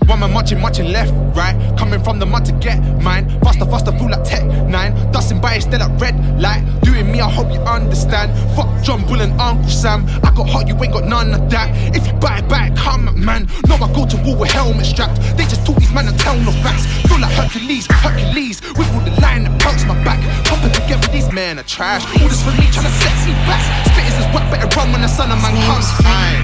one 0.55 0.61
man 0.61 0.61
marching, 0.61 0.61
marching 0.61 0.91
left, 0.91 1.35
right. 1.35 1.77
Coming 1.77 2.03
from 2.03 2.19
the 2.19 2.25
mud 2.25 2.45
to 2.45 2.51
get 2.53 2.79
mine. 3.01 3.29
Faster, 3.41 3.65
faster, 3.65 3.91
full 3.97 4.09
like 4.09 4.23
Tech 4.23 4.43
9. 4.45 5.11
Dusting 5.11 5.41
by 5.41 5.55
instead 5.55 5.81
of 5.81 6.01
red 6.01 6.15
light. 6.39 6.63
Doing 6.81 7.11
me, 7.11 7.19
I 7.19 7.29
hope 7.29 7.51
you 7.51 7.59
understand. 7.61 8.31
Fuck 8.55 8.83
John 8.83 9.05
Bull 9.05 9.21
and 9.21 9.33
Uncle 9.39 9.69
Sam. 9.69 10.05
I 10.23 10.31
got 10.31 10.49
hot, 10.49 10.67
you 10.67 10.75
ain't 10.81 10.93
got 10.93 11.05
none 11.05 11.33
of 11.33 11.49
that. 11.49 11.69
If 11.95 12.07
you 12.07 12.13
buy 12.13 12.39
it 12.39 12.49
back, 12.49 12.75
come 12.75 13.05
man. 13.23 13.47
No, 13.67 13.75
I 13.75 13.91
go 13.93 14.05
to 14.05 14.17
war 14.25 14.37
with 14.37 14.51
helmet 14.51 14.85
strapped. 14.85 15.21
They 15.37 15.45
just 15.45 15.65
talk 15.65 15.77
these 15.77 15.93
men 15.93 16.07
and 16.07 16.17
tell 16.19 16.37
no 16.39 16.51
facts. 16.63 16.85
Feel 17.07 17.19
like 17.19 17.33
Hercules, 17.33 17.85
Hercules. 17.87 18.61
With 18.77 18.89
all 18.93 19.01
the 19.01 19.13
line 19.21 19.43
that 19.43 19.61
punks 19.61 19.85
my 19.85 19.95
back. 20.03 20.19
Pumping 20.45 20.71
together, 20.71 21.07
these 21.11 21.31
men 21.31 21.59
are 21.59 21.63
trash. 21.63 22.05
All 22.21 22.27
this 22.27 22.41
for 22.43 22.51
me, 22.57 22.65
trying 22.71 22.87
to 22.87 22.95
set 23.01 23.15
me 23.27 23.33
back. 23.45 23.61
Spitters 23.91 24.17
is 24.17 24.27
wet, 24.33 24.45
better 24.51 24.69
run 24.77 24.91
when 24.91 25.01
the 25.01 25.07
sun 25.07 25.31
of 25.31 25.41
man 25.41 25.55
comes. 25.67 25.87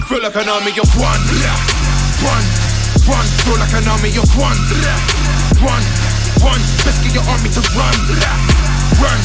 Feel 0.08 0.22
like 0.22 0.36
an 0.36 0.49
army 0.49 0.72
of 0.78 0.89
one. 0.97 1.22
One, 2.24 2.64
one, 3.04 3.28
feel 3.43 3.60
like 3.60 3.76
an 3.76 3.84
army 3.91 4.16
of 4.16 4.30
one. 4.39 4.56
One, 5.60 5.84
one, 6.39 6.62
let's 6.88 7.00
get 7.04 7.12
your 7.12 7.28
army 7.28 7.52
to 7.52 7.62
run. 7.76 7.98
Run, 9.04 9.20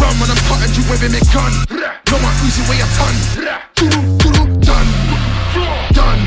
run 0.00 0.14
when 0.16 0.28
I'm 0.32 0.40
cutting 0.48 0.72
you 0.72 0.84
with 0.88 1.04
a 1.04 1.10
gun. 1.28 1.52
No 2.08 2.16
one 2.16 2.36
easy 2.48 2.64
way 2.64 2.80
a 2.80 2.88
ton. 2.96 3.14
Done, 4.64 4.88
done, 5.92 6.20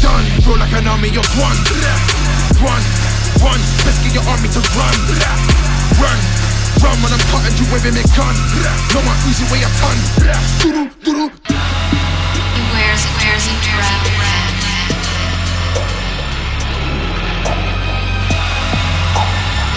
done. 0.00 0.24
Feel 0.40 0.56
like 0.56 0.72
an 0.72 0.88
army 0.88 1.12
of 1.12 1.28
one. 1.36 1.58
One, 2.64 2.84
one, 3.44 3.62
let's 3.84 4.00
get 4.00 4.16
your 4.16 4.24
army 4.24 4.48
to 4.48 4.60
run. 4.72 4.96
Run. 6.00 6.18
Run 6.80 6.96
when 7.04 7.12
I'm 7.12 7.24
cutting 7.28 7.56
you 7.60 7.66
with 7.68 7.84
a 7.84 7.92
gun. 8.16 8.36
No 8.96 9.00
one 9.04 9.18
easy 9.28 9.44
way 9.52 9.60
a 9.60 9.70
ton 9.76 9.96
wears, 12.72 13.06
wears 13.20 13.46
a 13.46 13.54
dress. 13.62 14.41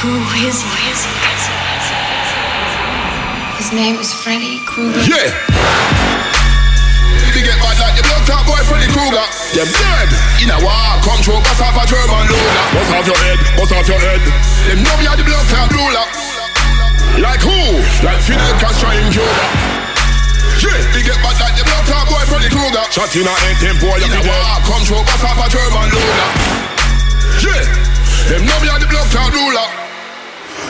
Who 0.00 0.12
is 0.48 0.62
he? 0.62 1.06
His 3.58 3.72
name 3.72 3.96
is 3.96 4.12
Freddy 4.12 4.60
Krueger. 4.64 5.00
Yeah 5.00 5.56
get 7.46 7.62
bad 7.62 7.78
like 7.78 7.94
the 7.94 8.02
through, 11.22 11.38
bust 11.46 11.62
off 11.62 11.78
a 11.78 11.84
German 11.86 12.26
loader. 12.26 12.66
Bust 12.74 12.90
off 12.90 13.06
your 13.06 13.18
head, 13.22 13.38
bust 13.54 13.72
off 13.72 13.86
your 13.86 14.00
head. 14.02 14.20
Them 14.66 14.82
know 14.82 14.96
me 14.98 15.06
are 15.06 15.16
the 15.16 15.22
blood 15.22 15.46
clot 15.46 15.70
ruler. 15.70 16.35
Like 17.16 17.40
who? 17.40 17.80
Like 18.04 18.20
Fidel 18.20 18.52
Castro 18.60 18.92
in 18.92 19.08
Cuba. 19.08 19.46
Yeah, 20.60 20.80
they 20.92 21.02
get 21.04 21.16
bad 21.24 21.36
like 21.40 21.56
the 21.56 21.64
blood 21.64 21.84
clot 21.88 22.04
boy 22.08 22.24
Freddy 22.28 22.48
Krueger. 22.52 22.84
Shot 22.92 23.12
in 23.16 23.24
a 23.24 23.32
head, 23.32 23.56
them 23.60 23.76
boy, 23.80 23.96
you 23.96 24.08
dead. 24.08 24.24
War, 24.24 24.56
come 24.64 24.84
through, 24.84 25.04
bust 25.04 25.24
off 25.24 25.40
a 25.40 25.46
German 25.48 25.88
loader. 25.92 26.30
Yeah, 27.40 27.64
them 28.28 28.42
know 28.44 28.58
me 28.60 28.68
are 28.68 28.80
the 28.80 28.88
blood 28.88 29.08
clot 29.08 29.32
ruler. 29.32 29.85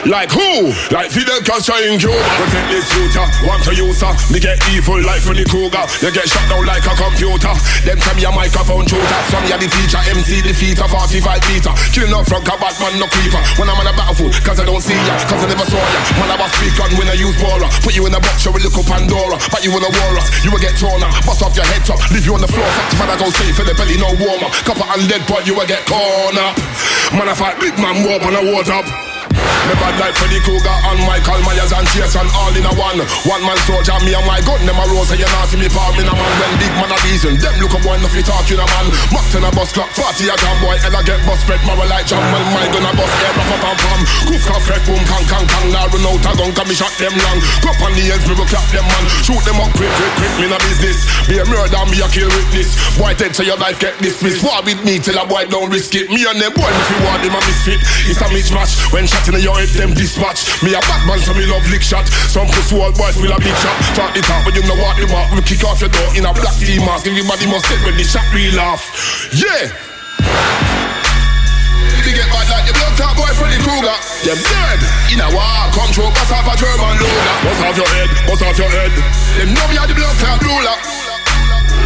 Like 0.07 0.31
who? 0.31 0.71
Like 0.95 1.11
Fidel 1.11 1.43
Castro 1.43 1.75
in 1.83 1.99
Cuba. 1.99 2.15
Protect 2.15 2.67
this 2.71 2.87
future, 2.95 3.27
want 3.43 3.59
to 3.67 3.75
use 3.75 3.99
her. 3.99 4.15
Me 4.31 4.39
get 4.39 4.55
evil 4.71 5.03
like 5.03 5.19
Freddy 5.19 5.43
Krueger. 5.43 5.83
You 5.99 6.15
get 6.15 6.31
shut 6.31 6.47
down 6.47 6.63
like 6.63 6.87
a 6.87 6.95
computer. 6.95 7.51
Them 7.83 7.99
time 7.99 8.15
your 8.15 8.31
microphone 8.31 8.87
shooter. 8.87 9.19
Some 9.27 9.43
ya 9.51 9.59
the 9.59 9.67
teacher, 9.67 9.99
MC 10.07 10.39
defeater, 10.47 10.87
45 10.87 11.43
meter. 11.51 11.75
Killing 11.91 12.15
up 12.15 12.23
from 12.23 12.39
a 12.39 12.55
Batman, 12.55 12.95
no 13.03 13.11
creeper. 13.11 13.43
When 13.59 13.67
I'm 13.67 13.75
on 13.83 13.91
a 13.91 13.93
battlefield, 13.99 14.31
cause 14.47 14.63
I 14.63 14.65
don't 14.65 14.79
see 14.79 14.95
ya, 14.95 15.19
cause 15.27 15.43
I 15.43 15.47
never 15.51 15.67
saw 15.67 15.75
ya. 15.75 15.99
Man, 16.23 16.31
I 16.31 16.39
was 16.39 16.55
speak 16.55 16.79
on 16.79 16.91
when 16.95 17.11
I 17.11 17.19
use 17.19 17.35
baller. 17.43 17.67
Put 17.83 17.91
you 17.91 18.07
in 18.07 18.15
a 18.15 18.21
box, 18.23 18.47
you 18.47 18.55
will 18.55 18.63
look 18.63 18.79
up 18.79 18.87
Pandora. 18.87 19.35
But 19.51 19.67
you 19.67 19.75
in 19.75 19.83
a 19.83 19.91
war 19.91 20.15
us, 20.15 20.31
you 20.39 20.55
will 20.55 20.63
get 20.63 20.79
torn 20.79 21.03
up. 21.03 21.11
Bust 21.27 21.43
off 21.43 21.51
your 21.51 21.67
head 21.67 21.83
top, 21.83 21.99
leave 22.15 22.23
you 22.23 22.31
on 22.31 22.39
the 22.39 22.47
floor. 22.47 22.63
Fuck, 22.63 23.03
man, 23.03 23.11
I 23.11 23.19
go 23.19 23.27
straight 23.35 23.59
for 23.59 23.67
the 23.67 23.75
belly, 23.75 23.99
no 23.99 24.15
warmer. 24.23 24.47
Copper 24.63 24.87
and 24.87 25.03
lead, 25.11 25.27
but 25.27 25.43
you 25.43 25.51
will 25.51 25.67
get 25.67 25.83
corn 25.83 26.39
up. 26.39 26.55
Man, 27.11 27.27
I 27.27 27.35
fight 27.35 27.59
big 27.59 27.75
man, 27.75 28.07
war 28.07 28.23
on 28.23 28.39
a 28.39 28.43
water. 28.55 28.79
Me 29.67 29.73
bad 29.79 29.95
like 29.99 30.15
Freddy 30.15 30.39
Krueger 30.43 30.77
and 30.91 30.99
Michael 31.03 31.41
Myers 31.43 31.71
and 31.75 31.87
Jason 31.91 32.27
all 32.35 32.53
in 32.55 32.63
a 32.63 32.73
one. 32.75 32.99
One 33.27 33.43
man 33.43 33.59
soldier, 33.67 33.97
me 34.03 34.15
and 34.15 34.23
my 34.23 34.39
gun, 34.43 34.63
them 34.63 34.79
a 34.79 34.85
rose, 34.91 35.11
and 35.11 35.19
you 35.19 35.27
not 35.35 35.47
see 35.51 35.59
me 35.59 35.67
palm 35.67 35.97
in 35.99 36.07
a 36.07 36.13
man. 36.15 36.33
When 36.39 36.53
big 36.59 36.73
man 36.79 36.91
a 36.93 36.97
reason, 37.03 37.35
them 37.39 37.55
look 37.59 37.75
a 37.75 37.79
boy, 37.83 37.99
no 37.99 38.07
fi 38.07 38.23
talk 38.23 38.47
in 38.47 38.59
a 38.59 38.67
man. 38.67 38.87
Mocked 39.11 39.35
in 39.35 39.43
a 39.43 39.51
bus 39.51 39.71
clock, 39.75 39.91
party 39.95 40.31
a 40.31 40.35
jam 40.39 40.57
boy, 40.63 40.75
and 40.83 40.93
I 40.95 41.01
get 41.03 41.19
bus 41.27 41.41
spread 41.43 41.59
moral 41.67 41.87
like 41.87 42.07
jam. 42.07 42.23
When 42.31 42.43
my 42.55 42.65
gun 42.71 42.87
a 42.87 42.91
bus, 42.95 43.11
air 43.23 43.35
up 43.35 43.51
a 43.51 43.57
pam 43.59 43.77
pam. 43.79 44.01
Goof 44.27 44.43
cough, 44.47 44.63
crack 44.67 44.83
boom, 44.87 45.03
kang 45.07 45.25
kang 45.27 45.47
kang. 45.47 45.67
Now 45.71 45.87
run 45.91 46.05
out 46.05 46.27
a 46.27 46.31
gun, 46.35 46.51
can 46.55 46.65
me 46.67 46.75
shot 46.75 46.93
them 46.99 47.15
long. 47.15 47.39
Cup 47.63 47.79
on 47.83 47.91
the 47.95 48.03
ends, 48.07 48.25
me 48.27 48.35
will 48.35 48.47
clap 48.47 48.67
them 48.71 48.85
man. 48.87 49.03
Shoot 49.23 49.41
them 49.47 49.59
up 49.63 49.71
quick, 49.75 49.91
quick, 49.95 50.13
quick, 50.19 50.33
me 50.39 50.45
no 50.51 50.57
business. 50.63 51.03
Be 51.27 51.39
a 51.39 51.45
murder, 51.47 51.83
me 51.87 51.99
a 52.03 52.07
kill 52.11 52.31
witness. 52.31 52.75
Boy 52.99 53.15
dead 53.15 53.35
so 53.35 53.43
your 53.43 53.59
life 53.59 53.79
get 53.79 53.95
dismissed. 53.99 54.43
War 54.43 54.59
with 54.63 54.79
me 54.83 54.99
till 54.99 55.17
a 55.19 55.25
boy 55.27 55.47
don't 55.47 55.71
risk 55.71 55.95
it. 55.95 56.07
Me 56.11 56.23
and 56.27 56.39
them 56.39 56.51
boy, 56.55 56.67
if 56.67 56.87
you 56.91 56.99
want 57.03 57.19
them 57.23 57.35
a 57.35 57.41
misfit. 57.43 57.79
It's 58.07 58.21
a 58.21 58.27
mismatch 58.31 58.91
when 58.91 59.07
shot 59.07 59.27
in 59.27 59.36
of 59.37 59.43
your 59.45 59.53
head 59.53 59.69
them 59.77 59.93
dispatch. 59.93 60.49
Me 60.65 60.73
a 60.73 60.81
bad 60.81 61.01
man, 61.05 61.21
so 61.21 61.33
me 61.37 61.45
love 61.45 61.61
lick 61.69 61.85
shot. 61.85 62.09
Some 62.33 62.49
pussy 62.49 62.73
old 62.73 62.97
boys 62.97 63.13
will 63.21 63.29
a 63.29 63.37
big 63.37 63.53
shot. 63.61 63.77
Talk 63.93 64.11
the 64.17 64.21
talk, 64.25 64.41
but 64.41 64.57
you 64.57 64.65
know 64.65 64.77
what 64.81 64.97
the 64.97 65.05
mark. 65.13 65.29
We 65.31 65.45
kick 65.45 65.61
off 65.63 65.79
your 65.79 65.93
door 65.93 66.09
in 66.17 66.25
a 66.25 66.33
black 66.33 66.57
team 66.57 66.81
mask. 66.81 67.05
Everybody 67.05 67.45
must 67.45 67.69
sit 67.69 67.77
when 67.85 67.93
the 67.93 68.03
shot 68.03 68.25
real 68.33 68.57
off. 68.57 68.81
Yeah. 69.37 69.69
They 72.01 72.13
get 72.17 72.27
bad 72.33 72.49
like 72.49 72.65
the 72.65 72.73
blood 72.73 72.93
top 72.97 73.13
boy 73.13 73.29
Freddy 73.37 73.61
Krueger. 73.61 73.97
Them 74.25 74.39
dead. 74.41 74.79
In 75.13 75.21
a 75.21 75.29
war, 75.29 75.69
control, 75.69 76.09
bust 76.17 76.33
off 76.33 76.49
a 76.49 76.55
German 76.57 76.97
loader. 76.97 77.33
Bust 77.45 77.61
off 77.61 77.77
your 77.77 77.89
head, 77.93 78.09
bust 78.25 78.41
off 78.41 78.57
your 78.57 78.71
head. 78.73 78.91
Them 79.37 79.53
know 79.53 79.65
me 79.69 79.77
are 79.77 79.85
the 79.85 79.93
blood 79.93 80.17
top 80.17 80.41
ruler. 80.41 80.77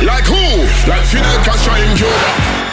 Like 0.07 0.25
who? 0.25 0.63
Like 0.87 1.03
Fidel 1.03 1.37
Castro 1.43 1.75
in 1.75 1.91
Cuba. 1.99 2.70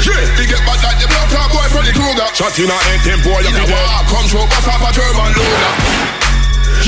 Yeah, 0.00 0.16
they 0.36 0.46
get 0.48 0.60
bad 0.64 0.80
like 0.80 0.96
the 0.96 1.06
blood 1.08 1.28
clot 1.28 1.48
boy 1.52 1.66
Freddy 1.68 1.92
Krueger. 1.92 2.28
Shot 2.32 2.56
in 2.56 2.72
a 2.72 2.78
head, 2.88 3.00
them 3.04 3.20
boy, 3.20 3.40
you 3.44 3.52
dead. 3.52 3.68
Control, 4.08 4.46
bust 4.48 4.68
off 4.68 4.80
a 4.80 4.90
German 4.96 5.30
loader. 5.36 5.74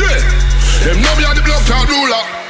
Yeah, 0.01 0.19
them 0.89 0.99
know 1.05 1.15
me 1.17 1.25
are 1.25 1.37
the 1.37 1.45
blood 1.45 1.63
clot 1.69 1.89
ruler. 1.89 2.42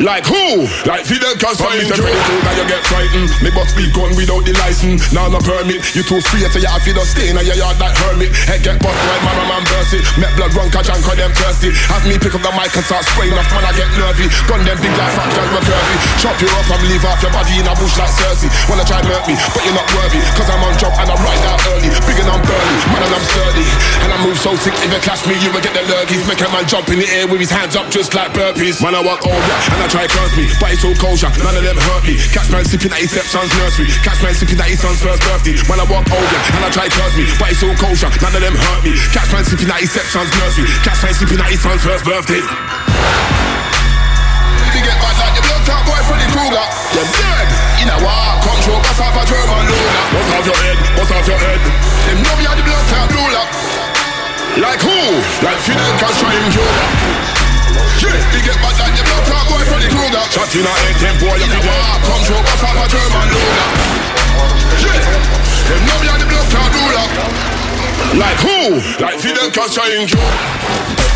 Like 0.00 0.24
who? 0.24 0.64
Like 0.88 1.04
Fidel 1.04 1.36
Castro 1.36 1.68
in 1.76 1.84
Cuba. 1.84 2.08
Now 2.08 2.56
you 2.56 2.64
get 2.64 2.80
frightened. 2.88 3.28
Me 3.44 3.52
but 3.52 3.68
speak 3.68 3.92
gun 3.92 4.16
without 4.16 4.40
the 4.48 4.56
license. 4.64 5.12
Now 5.12 5.28
no 5.28 5.36
permit. 5.44 5.84
You 5.92 6.00
too 6.00 6.24
free 6.32 6.48
so 6.48 6.56
you 6.56 6.70
have 6.70 6.80
to 6.80 7.04
stay 7.04 7.28
in 7.28 7.36
your 7.36 7.52
yard 7.52 7.76
like 7.76 7.92
hermit. 8.00 8.32
Head 8.48 8.64
get 8.64 8.80
bust 8.80 8.96
while 8.96 9.20
mama 9.20 9.44
man 9.52 9.62
burst 9.68 9.92
it. 9.92 10.04
Met 10.16 10.32
blood 10.40 10.54
run 10.56 10.72
catch 10.72 10.88
and 10.88 11.02
call 11.04 11.16
them 11.18 11.32
thirsty. 11.36 11.76
Have 11.92 12.08
me 12.08 12.16
pick 12.16 12.32
up 12.32 12.40
the 12.40 12.52
mic 12.56 12.72
and 12.72 12.86
start 12.88 13.04
spraying 13.04 13.36
off 13.36 13.48
man 13.52 13.68
I 13.68 13.72
get 13.76 13.90
nervy. 14.00 14.32
Gun 14.48 14.64
them 14.64 14.78
big 14.80 14.94
like 14.96 15.12
fractures 15.12 15.50
were 15.52 15.64
curvy. 15.66 15.96
Chop 16.24 16.36
you 16.40 16.48
up 16.56 16.68
and 16.72 16.82
leave 16.88 17.04
off 17.04 17.20
your 17.20 17.32
body 17.36 17.60
in 17.60 17.68
a 17.68 17.74
bush 17.76 17.96
like 18.00 18.12
Cersei. 18.16 18.48
Wanna 18.72 18.88
try 18.88 19.04
hurt 19.04 19.28
me, 19.28 19.36
but 19.52 19.60
you're 19.66 19.76
not 19.76 19.88
worthy. 19.92 20.24
Cause 20.38 20.48
I'm 20.48 20.62
on 20.64 20.72
job 20.80 20.96
and 20.96 21.10
I 21.10 21.16
ride 21.20 21.44
out 21.44 21.60
early. 21.74 21.90
Big 22.08 22.16
and 22.16 22.30
I'm 22.32 22.40
burly, 22.40 22.76
man 22.96 23.02
and 23.04 23.12
I'm 23.12 23.24
sturdy. 23.28 23.66
And 24.06 24.10
I 24.14 24.16
move 24.24 24.38
so 24.40 24.56
sick 24.56 24.74
if 24.80 24.88
you 24.88 25.02
catch 25.04 25.26
me, 25.28 25.36
you 25.42 25.52
will 25.52 25.62
get 25.62 25.76
the 25.76 25.84
lurgies. 25.84 26.24
Make 26.24 26.40
a 26.40 26.48
man 26.48 26.64
jump 26.64 26.88
in 26.88 26.98
the 27.02 27.08
air 27.12 27.26
with 27.28 27.44
his 27.44 27.52
hands 27.52 27.76
up 27.76 27.92
just 27.92 28.14
like 28.16 28.32
burpees. 28.32 28.80
Man 28.80 28.94
I 28.94 29.02
walk 29.04 29.26
over 29.26 29.56
and 29.81 29.81
I 29.82 29.90
try 29.90 30.06
to 30.06 30.14
curse 30.14 30.30
me, 30.38 30.46
but 30.62 30.70
it's 30.70 30.86
all 30.86 30.94
kosher. 30.94 31.26
None 31.42 31.58
of 31.58 31.64
them 31.66 31.74
hurt 31.74 32.06
me. 32.06 32.14
Catch 32.30 32.54
man 32.54 32.62
sipping 32.62 32.94
at 32.94 33.02
his 33.02 33.10
stepson's 33.10 33.50
nursery. 33.58 33.90
Catch 34.06 34.22
man 34.22 34.30
sipping 34.30 34.62
at 34.62 34.70
his 34.70 34.78
son's 34.78 35.02
first 35.02 35.26
birthday. 35.26 35.58
When 35.66 35.82
I 35.82 35.86
walk 35.90 36.06
over 36.06 36.38
and 36.54 36.62
I 36.62 36.70
try 36.70 36.86
to 36.86 36.94
curse 36.94 37.18
me, 37.18 37.26
but 37.34 37.50
it's 37.50 37.66
all 37.66 37.74
kosher. 37.74 38.06
None 38.22 38.30
of 38.30 38.42
them 38.46 38.54
hurt 38.54 38.86
me. 38.86 38.94
Catch 39.10 39.34
man 39.34 39.42
sipping 39.42 39.66
at 39.66 39.82
his 39.82 39.90
stepson's 39.90 40.30
nursery. 40.38 40.70
Catch 40.86 41.02
man 41.02 41.14
sipping 41.18 41.42
at 41.42 41.50
his 41.50 41.58
son's 41.66 41.82
first 41.82 42.06
birthday. 42.06 42.38
They 44.70 44.82
get 44.86 44.94
bad 45.02 45.18
like 45.18 45.34
the 45.34 45.42
blood 45.50 45.62
top 45.66 45.82
boy 45.82 45.98
Freddy 46.06 46.30
Krueger. 46.30 46.66
You're 46.94 47.10
dead. 47.18 47.48
In 47.82 47.90
a 47.90 47.98
war, 48.06 48.38
control, 48.38 48.78
bust 48.86 49.02
off 49.02 49.18
a 49.18 49.26
German 49.26 49.66
loader. 49.66 50.04
Bust 50.14 50.30
off 50.30 50.46
your 50.46 50.58
head, 50.62 50.78
bust 50.94 51.10
off 51.10 51.26
your 51.26 51.42
head. 51.42 51.58
Them 52.06 52.22
know 52.22 52.34
me 52.38 52.46
the 52.46 52.62
blood 52.62 52.86
top 52.86 53.10
ruler. 53.10 53.46
Like 54.62 54.78
who? 54.78 55.18
Like 55.42 55.58
Fidel 55.58 55.90
Castro 55.98 56.30
in 56.30 56.46
Cuba. 56.54 57.41
Yeah, 58.02 58.18
they 58.32 58.42
get 58.44 58.58
bad 58.60 58.76
like 58.78 58.94
the 58.96 59.04
blood 59.06 59.24
clot 59.28 59.44
boy 59.48 59.62
Freddy 59.64 59.88
Krueger. 59.88 60.24
Shot 60.32 60.52
in 60.54 60.66
a 60.66 60.72
head, 60.72 60.96
them 61.00 61.16
boy, 61.20 61.36
you 61.40 61.48
fi 61.48 61.60
dead. 61.62 62.00
Control, 62.04 62.42
bust 62.42 62.64
off 62.64 62.78
a 62.80 62.84
German 62.88 63.28
loader. 63.32 63.68
Yeah, 64.82 65.00
them 65.68 65.82
know 65.86 65.98
are 66.12 66.20
the 66.20 66.28
blood 66.28 66.48
clot 66.52 66.70
ruler. 66.76 67.06
Like 68.18 68.40
who? 68.44 68.80
Like 69.00 69.18
Fidel 69.20 69.50
Castro 69.50 69.84
in 69.88 70.06
Cuba. 70.06 71.11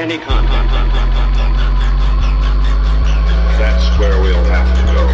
any. 0.00 0.16
That's 3.60 3.86
where 4.00 4.16
we'll 4.22 4.44
have 4.44 4.72
to 4.80 4.82
go. 4.96 5.04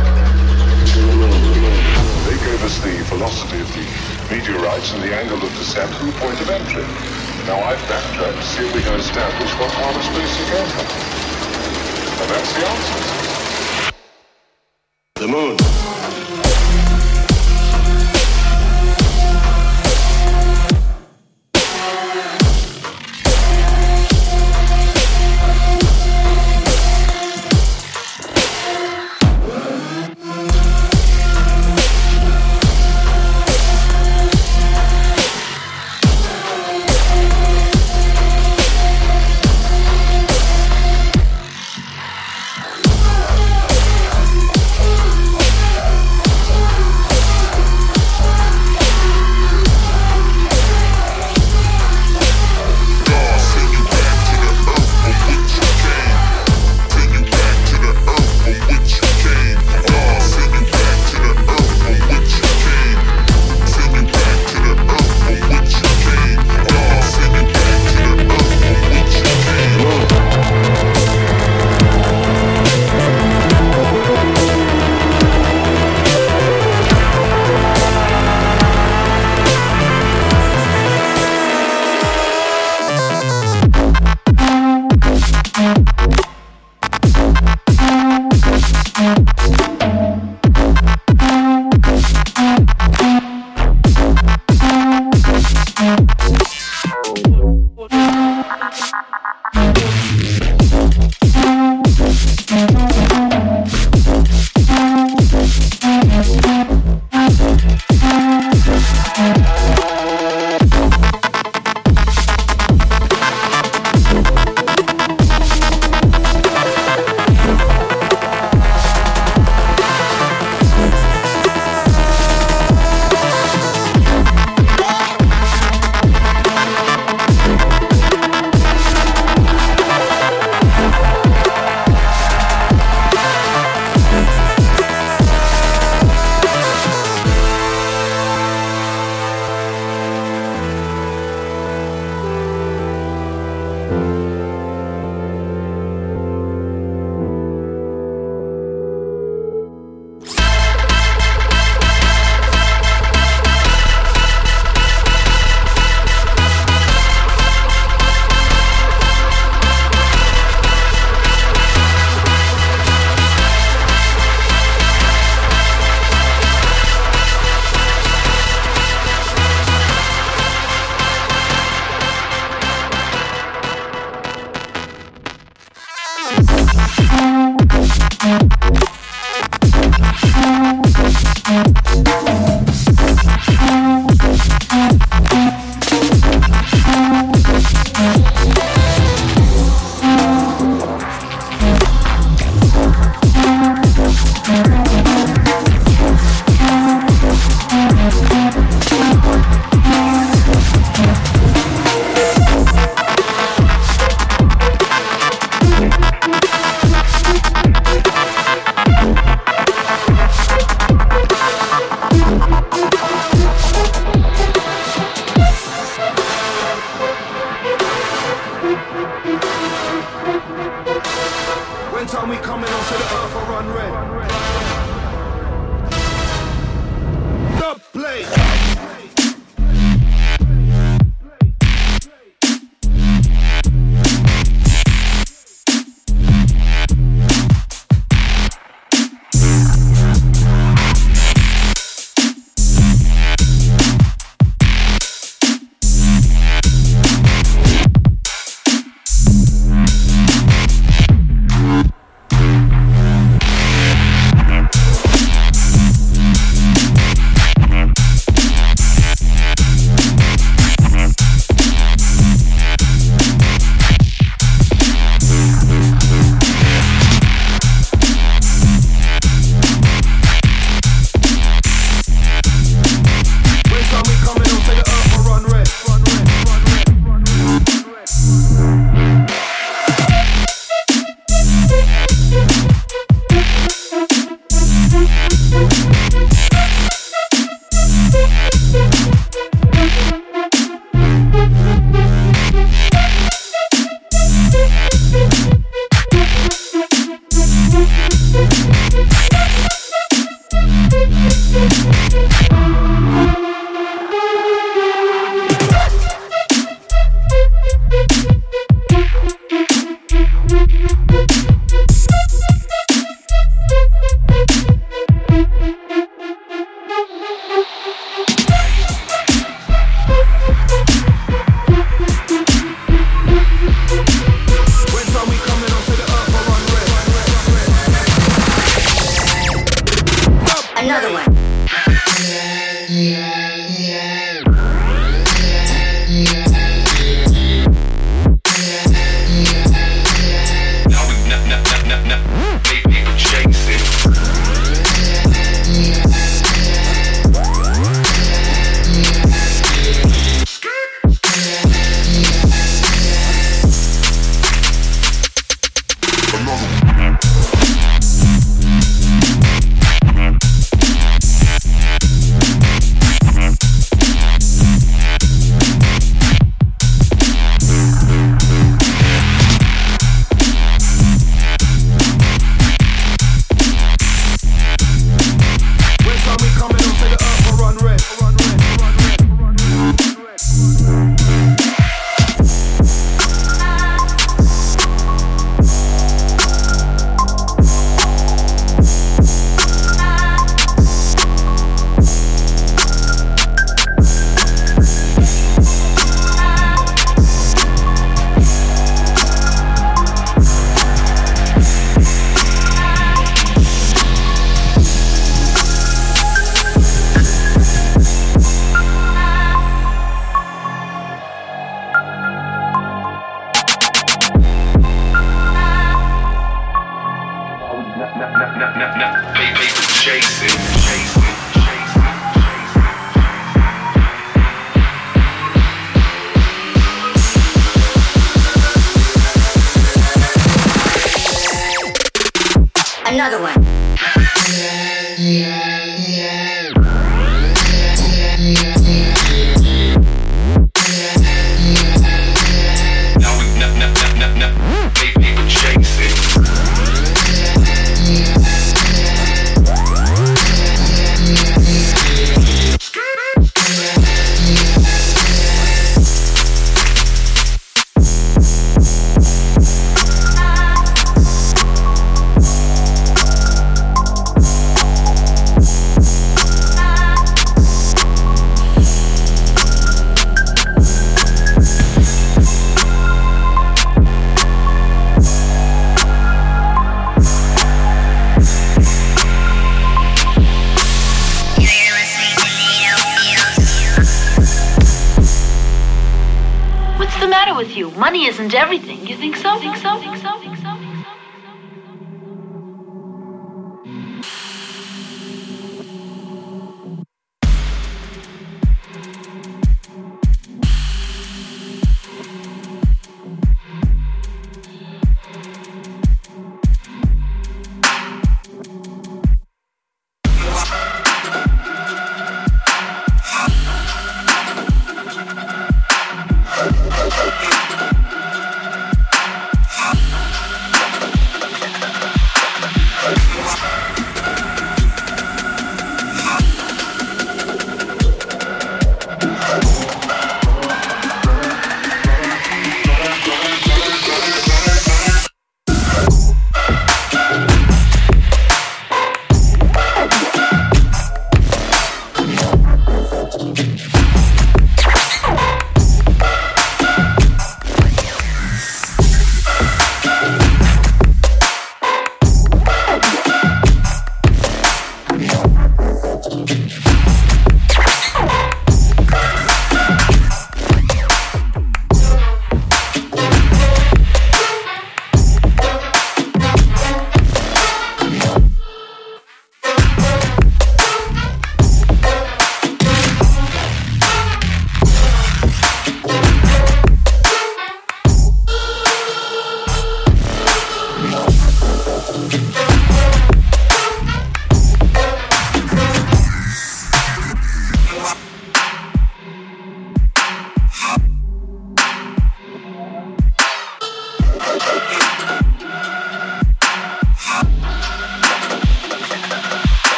They 2.30 2.38
gave 2.38 2.62
us 2.62 2.78
the 2.78 3.02
velocity 3.10 3.60
of 3.62 3.68
the 3.74 3.82
meteorites 4.30 4.92
and 4.92 5.02
the 5.02 5.12
angle 5.12 5.42
of 5.42 5.50
descent 5.58 5.90
and 6.00 6.08
the 6.08 6.18
point 6.20 6.40
of 6.40 6.50
entry. 6.50 6.86
Now 7.46 7.58
I've 7.66 7.82
backtracked 7.88 8.36
to 8.36 8.44
see 8.44 8.64
if 8.64 8.74
we 8.74 8.82
can 8.82 8.94
establish 8.94 9.52
what 9.58 9.72
part 9.72 9.96
of 9.96 10.02
space 10.04 10.38
you 10.38 10.46
came 10.54 10.68
from. 10.70 10.86
And 12.22 12.30
that's 12.30 12.52
the 12.54 12.62
answer. 12.66 13.92
The 15.16 15.26
moon. 15.26 15.95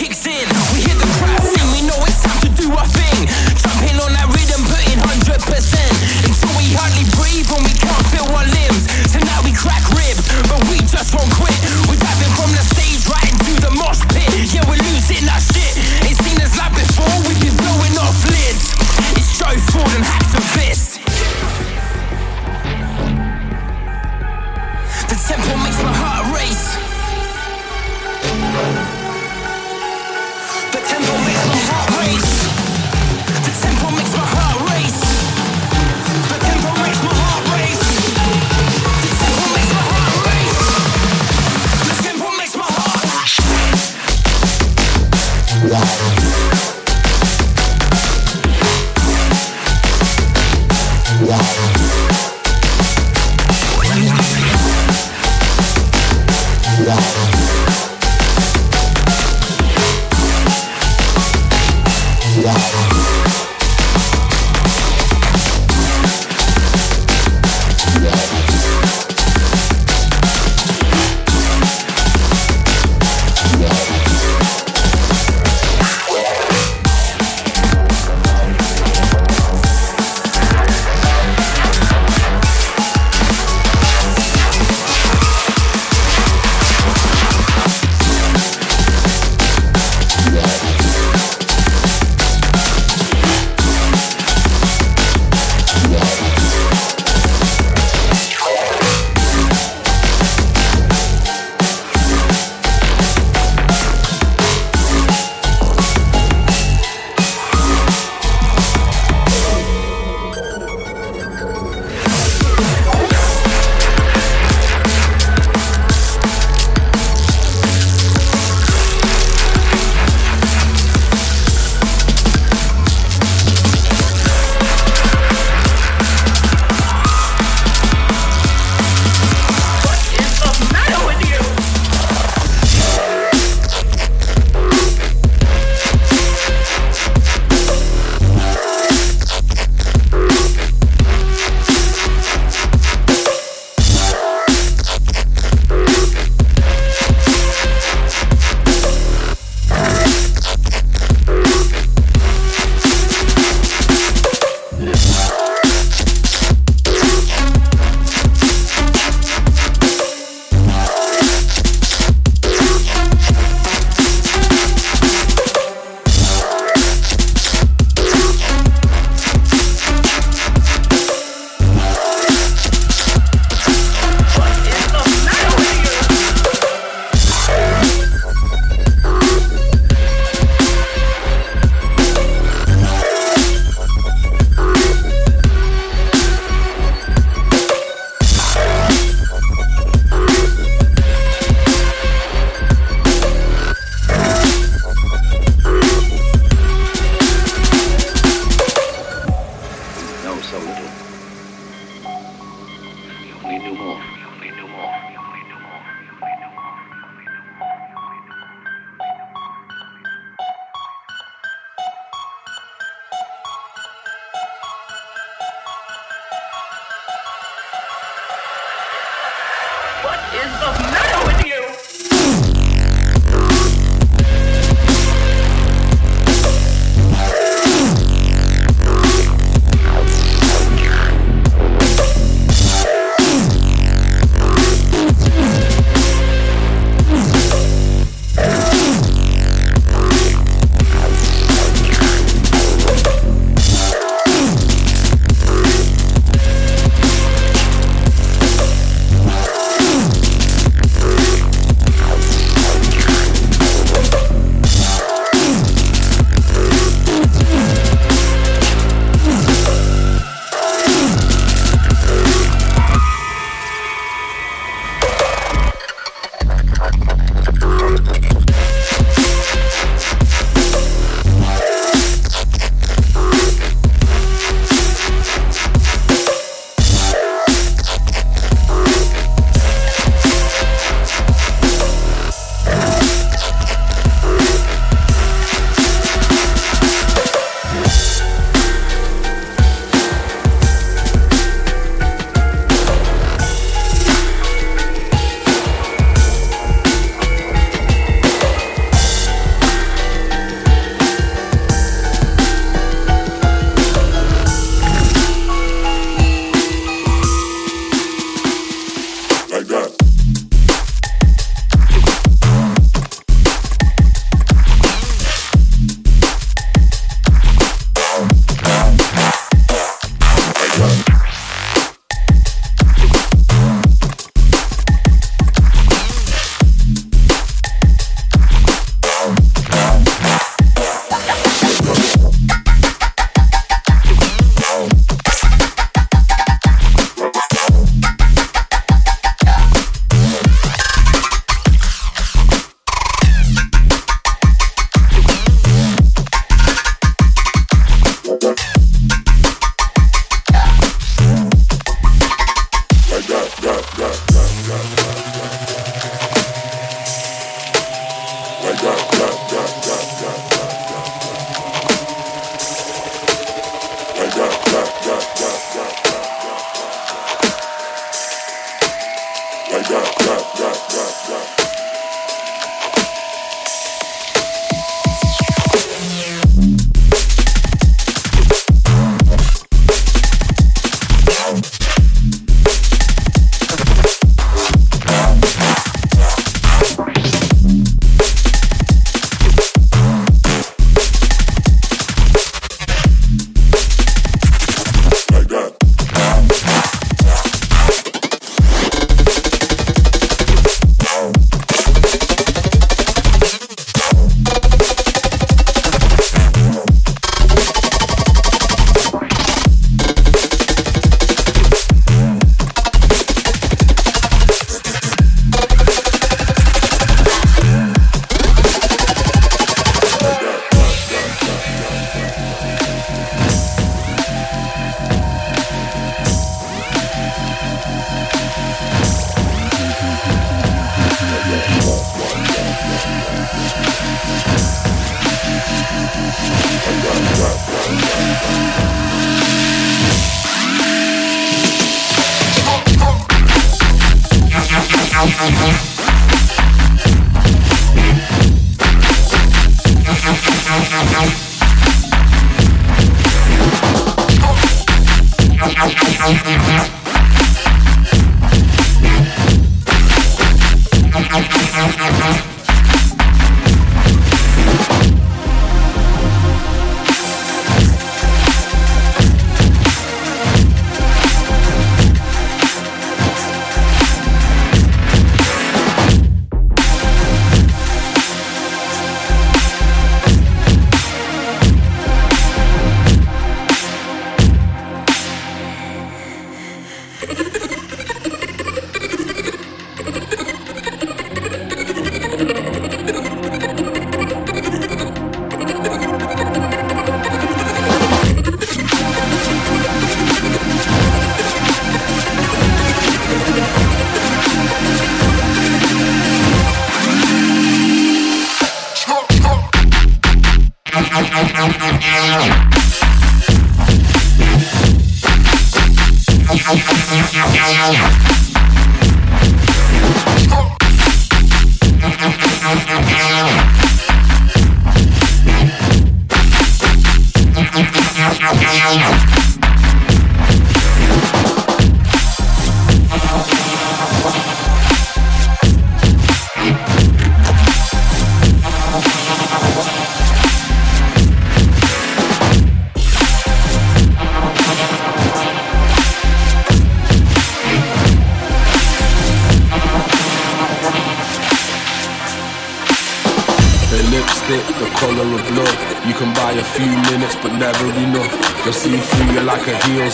kicks 0.00 0.24
in. 0.24 0.48
We 0.72 0.80
hit 0.80 0.96
the 0.96 1.10
crowd 1.20 1.44
thing, 1.44 1.66
we 1.76 1.84
know 1.84 2.00
it's 2.08 2.24
time 2.24 2.40
to 2.40 2.50
do 2.56 2.72
our 2.72 2.88
thing. 2.88 3.28
Jumping 3.60 4.00
on 4.00 4.16
that 4.16 4.32
rhythm, 4.32 4.64
putting 4.64 4.96
100% 4.96 5.28
until 6.24 6.52
we 6.56 6.72
hardly 6.72 7.04
breathe 7.20 7.44
when 7.52 7.60
we 7.68 7.74
can't 7.76 8.06
feel 8.08 8.24
our 8.32 8.48
limbs. 8.48 8.88
Tonight 9.12 9.44
we 9.44 9.52
crack 9.52 9.84
ribs, 9.92 10.24
but 10.48 10.64
we 10.72 10.80
just 10.88 11.12
won't 11.12 11.28
quit. 11.36 11.89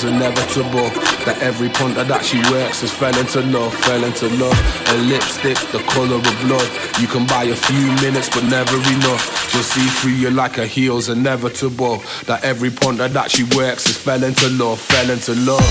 Inevitable 0.07 0.89
that 1.27 1.39
every 1.43 1.69
punter 1.69 2.05
that 2.05 2.25
she 2.25 2.39
works 2.51 2.81
has 2.81 2.93
fell 2.93 3.17
into 3.19 3.43
love, 3.43 3.75
fell 3.75 4.03
into 4.05 4.29
love. 4.37 4.57
A 4.89 4.97
lipstick, 5.09 5.59
the 5.73 5.83
color 5.91 6.17
of 6.17 6.37
blood. 6.47 6.69
You 7.01 7.07
can 7.07 7.27
buy 7.27 7.45
a 7.45 7.57
few 7.57 7.87
minutes, 8.03 8.29
but 8.31 8.45
never 8.45 8.77
enough. 8.77 9.53
Just 9.53 9.73
see 9.75 9.87
through 10.01 10.13
you 10.13 10.31
like 10.31 10.59
a 10.59 10.67
heel's 10.67 11.09
inevitable 11.09 12.03
that 12.27 12.45
every 12.45 12.71
punter 12.71 13.09
that 13.09 13.31
she 13.31 13.45
works 13.57 13.87
has 13.87 13.97
fell 13.97 14.23
into 14.23 14.49
love, 14.51 14.81
fell 14.81 15.11
into 15.11 15.35
love. 15.35 15.67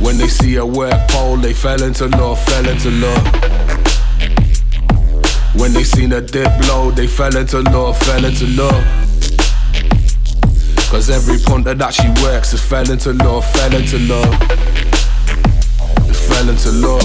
When 0.00 0.16
they 0.18 0.28
see 0.28 0.56
a 0.56 0.66
work 0.66 1.08
pole, 1.08 1.36
they 1.36 1.52
fell 1.52 1.82
into 1.82 2.08
love, 2.08 2.42
fell 2.44 2.68
into 2.68 2.90
love. 2.90 3.24
When 5.54 5.72
they 5.72 5.84
seen 5.84 6.12
a 6.12 6.20
dip 6.20 6.50
low, 6.68 6.90
they 6.90 7.06
fell 7.06 7.36
into 7.36 7.60
love, 7.60 7.98
fell 7.98 8.24
into 8.24 8.46
love. 8.46 9.09
Cause 10.90 11.08
every 11.08 11.38
punter 11.38 11.72
that 11.74 11.94
she 11.94 12.08
works 12.20 12.50
has 12.50 12.60
fell 12.60 12.90
into 12.90 13.12
love, 13.12 13.48
fell 13.52 13.72
into 13.72 13.96
love. 14.00 14.34
Fell 16.26 16.48
into 16.48 16.72
love. 16.72 17.02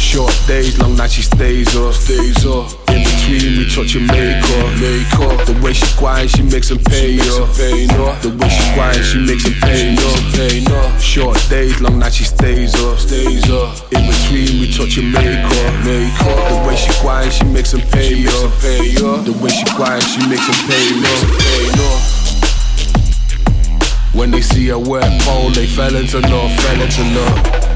Short 0.00 0.34
days, 0.46 0.78
long 0.78 0.96
nights 0.96 1.12
she 1.12 1.22
stays 1.22 1.76
up, 1.76 1.92
stays 1.92 2.46
up. 2.46 2.81
In 3.22 3.38
between 3.38 3.58
we 3.58 3.64
touch 3.70 3.94
and 3.94 4.06
make 4.08 4.42
up, 4.42 4.70
make 4.80 5.14
up. 5.14 5.46
The 5.46 5.54
way 5.62 5.72
she 5.72 5.86
quiet, 5.96 6.30
she 6.30 6.42
makes 6.42 6.68
them 6.68 6.78
pay 6.78 7.18
up. 7.20 7.54
The 7.54 8.36
way 8.38 8.48
she 8.48 8.74
quiet, 8.74 9.02
she 9.04 9.18
makes 9.18 9.44
them 9.44 9.54
pay 9.62 9.94
up. 10.66 11.00
Short 11.00 11.38
days, 11.48 11.80
long 11.80 11.98
nights 11.98 12.16
she 12.16 12.24
stays 12.24 12.74
up, 12.74 12.98
stays 12.98 13.48
up. 13.50 13.92
In 13.92 14.06
between 14.06 14.60
we 14.60 14.72
touch 14.72 14.98
and 14.98 15.12
make 15.12 15.44
up, 15.44 15.84
make 15.84 16.20
up. 16.20 16.48
The 16.50 16.56
way 16.66 16.76
she 16.76 16.92
quiet, 17.00 17.32
she 17.32 17.44
makes 17.44 17.70
them 17.72 17.82
pay 17.92 18.26
up. 18.26 18.50
The 18.60 19.38
way 19.40 19.50
she 19.50 19.64
quiet, 19.76 20.02
she 20.02 20.26
makes 20.28 20.46
them 20.46 20.58
pay 20.66 20.90
up. 20.98 21.98
When 24.14 24.30
they 24.30 24.42
see 24.42 24.68
her 24.68 24.78
work 24.78 25.04
pole, 25.22 25.50
they 25.50 25.66
fell 25.66 25.94
into 25.94 26.20
love, 26.20 26.52
fell 26.60 26.80
into 26.82 27.02
love. 27.14 27.71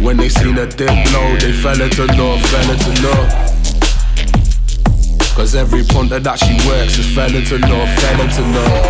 When 0.00 0.16
they 0.16 0.28
seen 0.28 0.58
a 0.58 0.66
dip 0.66 0.90
low, 1.12 1.36
they 1.36 1.52
fell 1.52 1.80
into 1.80 2.04
love, 2.06 2.40
fell 2.50 2.70
into 2.70 3.02
love. 3.02 3.30
Cause 5.36 5.54
every 5.54 5.84
punter 5.84 6.18
that 6.18 6.38
she 6.38 6.54
works 6.68 6.98
is 6.98 7.14
fell 7.14 7.34
into 7.34 7.58
love, 7.58 7.88
fell 8.00 8.20
into 8.20 8.42
love. 8.54 8.84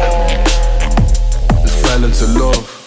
Fell 1.82 2.04
into 2.04 2.26
love. 2.38 2.83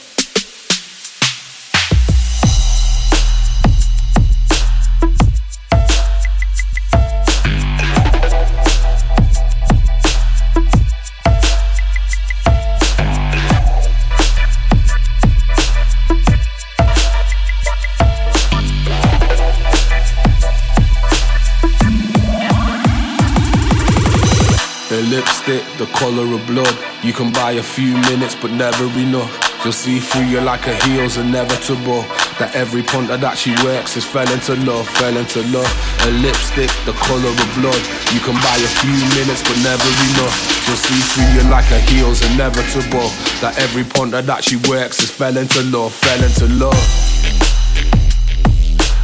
Color 25.98 26.30
of 26.30 26.46
blood. 26.46 26.76
You 27.04 27.12
can 27.12 27.34
buy 27.34 27.58
a 27.58 27.64
few 27.64 27.98
minutes, 28.10 28.36
but 28.36 28.52
never 28.52 28.86
enough. 28.98 29.34
You'll 29.64 29.74
see 29.74 30.00
through 30.00 30.30
you 30.30 30.42
like 30.42 30.66
a 30.68 30.76
heel's 30.86 31.18
inevitable. 31.18 32.06
That 32.38 32.54
every 32.54 32.84
punter 32.84 33.18
that 33.18 33.38
she 33.38 33.58
works 33.66 33.98
is 33.98 34.06
fell 34.06 34.30
into 34.30 34.54
love, 34.62 34.88
fell 35.02 35.18
into 35.18 35.42
love. 35.50 35.68
A 36.06 36.12
lipstick, 36.22 36.70
the 36.86 36.94
color 37.02 37.34
of 37.34 37.50
blood. 37.58 37.82
You 38.14 38.22
can 38.22 38.38
buy 38.46 38.58
a 38.62 38.72
few 38.78 38.94
minutes, 39.18 39.42
but 39.42 39.58
never 39.66 39.90
enough. 40.14 40.38
You'll 40.70 40.78
see 40.78 41.02
through 41.12 41.30
you 41.34 41.44
like 41.50 41.70
a 41.74 41.82
heel's 41.90 42.22
inevitable. 42.34 43.10
That 43.42 43.58
every 43.58 43.84
punter 43.84 44.22
that 44.22 44.44
she 44.44 44.62
works 44.70 45.02
is 45.02 45.10
fell 45.10 45.36
into 45.36 45.66
love, 45.74 45.94
fell 45.94 46.22
into 46.22 46.46
love. 46.62 46.78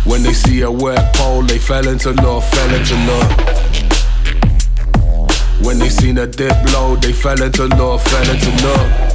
When 0.05 0.21
they 0.21 0.33
see 0.33 0.61
a 0.61 0.69
work 0.69 1.01
pole, 1.17 1.41
they 1.41 1.57
fell 1.57 1.87
into 1.87 2.13
love, 2.21 2.45
fell 2.53 2.71
into 2.75 2.95
love. 3.09 3.72
When 5.61 5.79
they 5.79 5.89
seen 5.89 6.17
a 6.17 6.27
dip 6.27 6.55
low, 6.73 6.95
they 6.95 7.13
fell 7.13 7.41
into 7.41 7.67
love, 7.67 8.03
fell 8.03 8.29
into 8.29 8.49
love. 8.65 9.13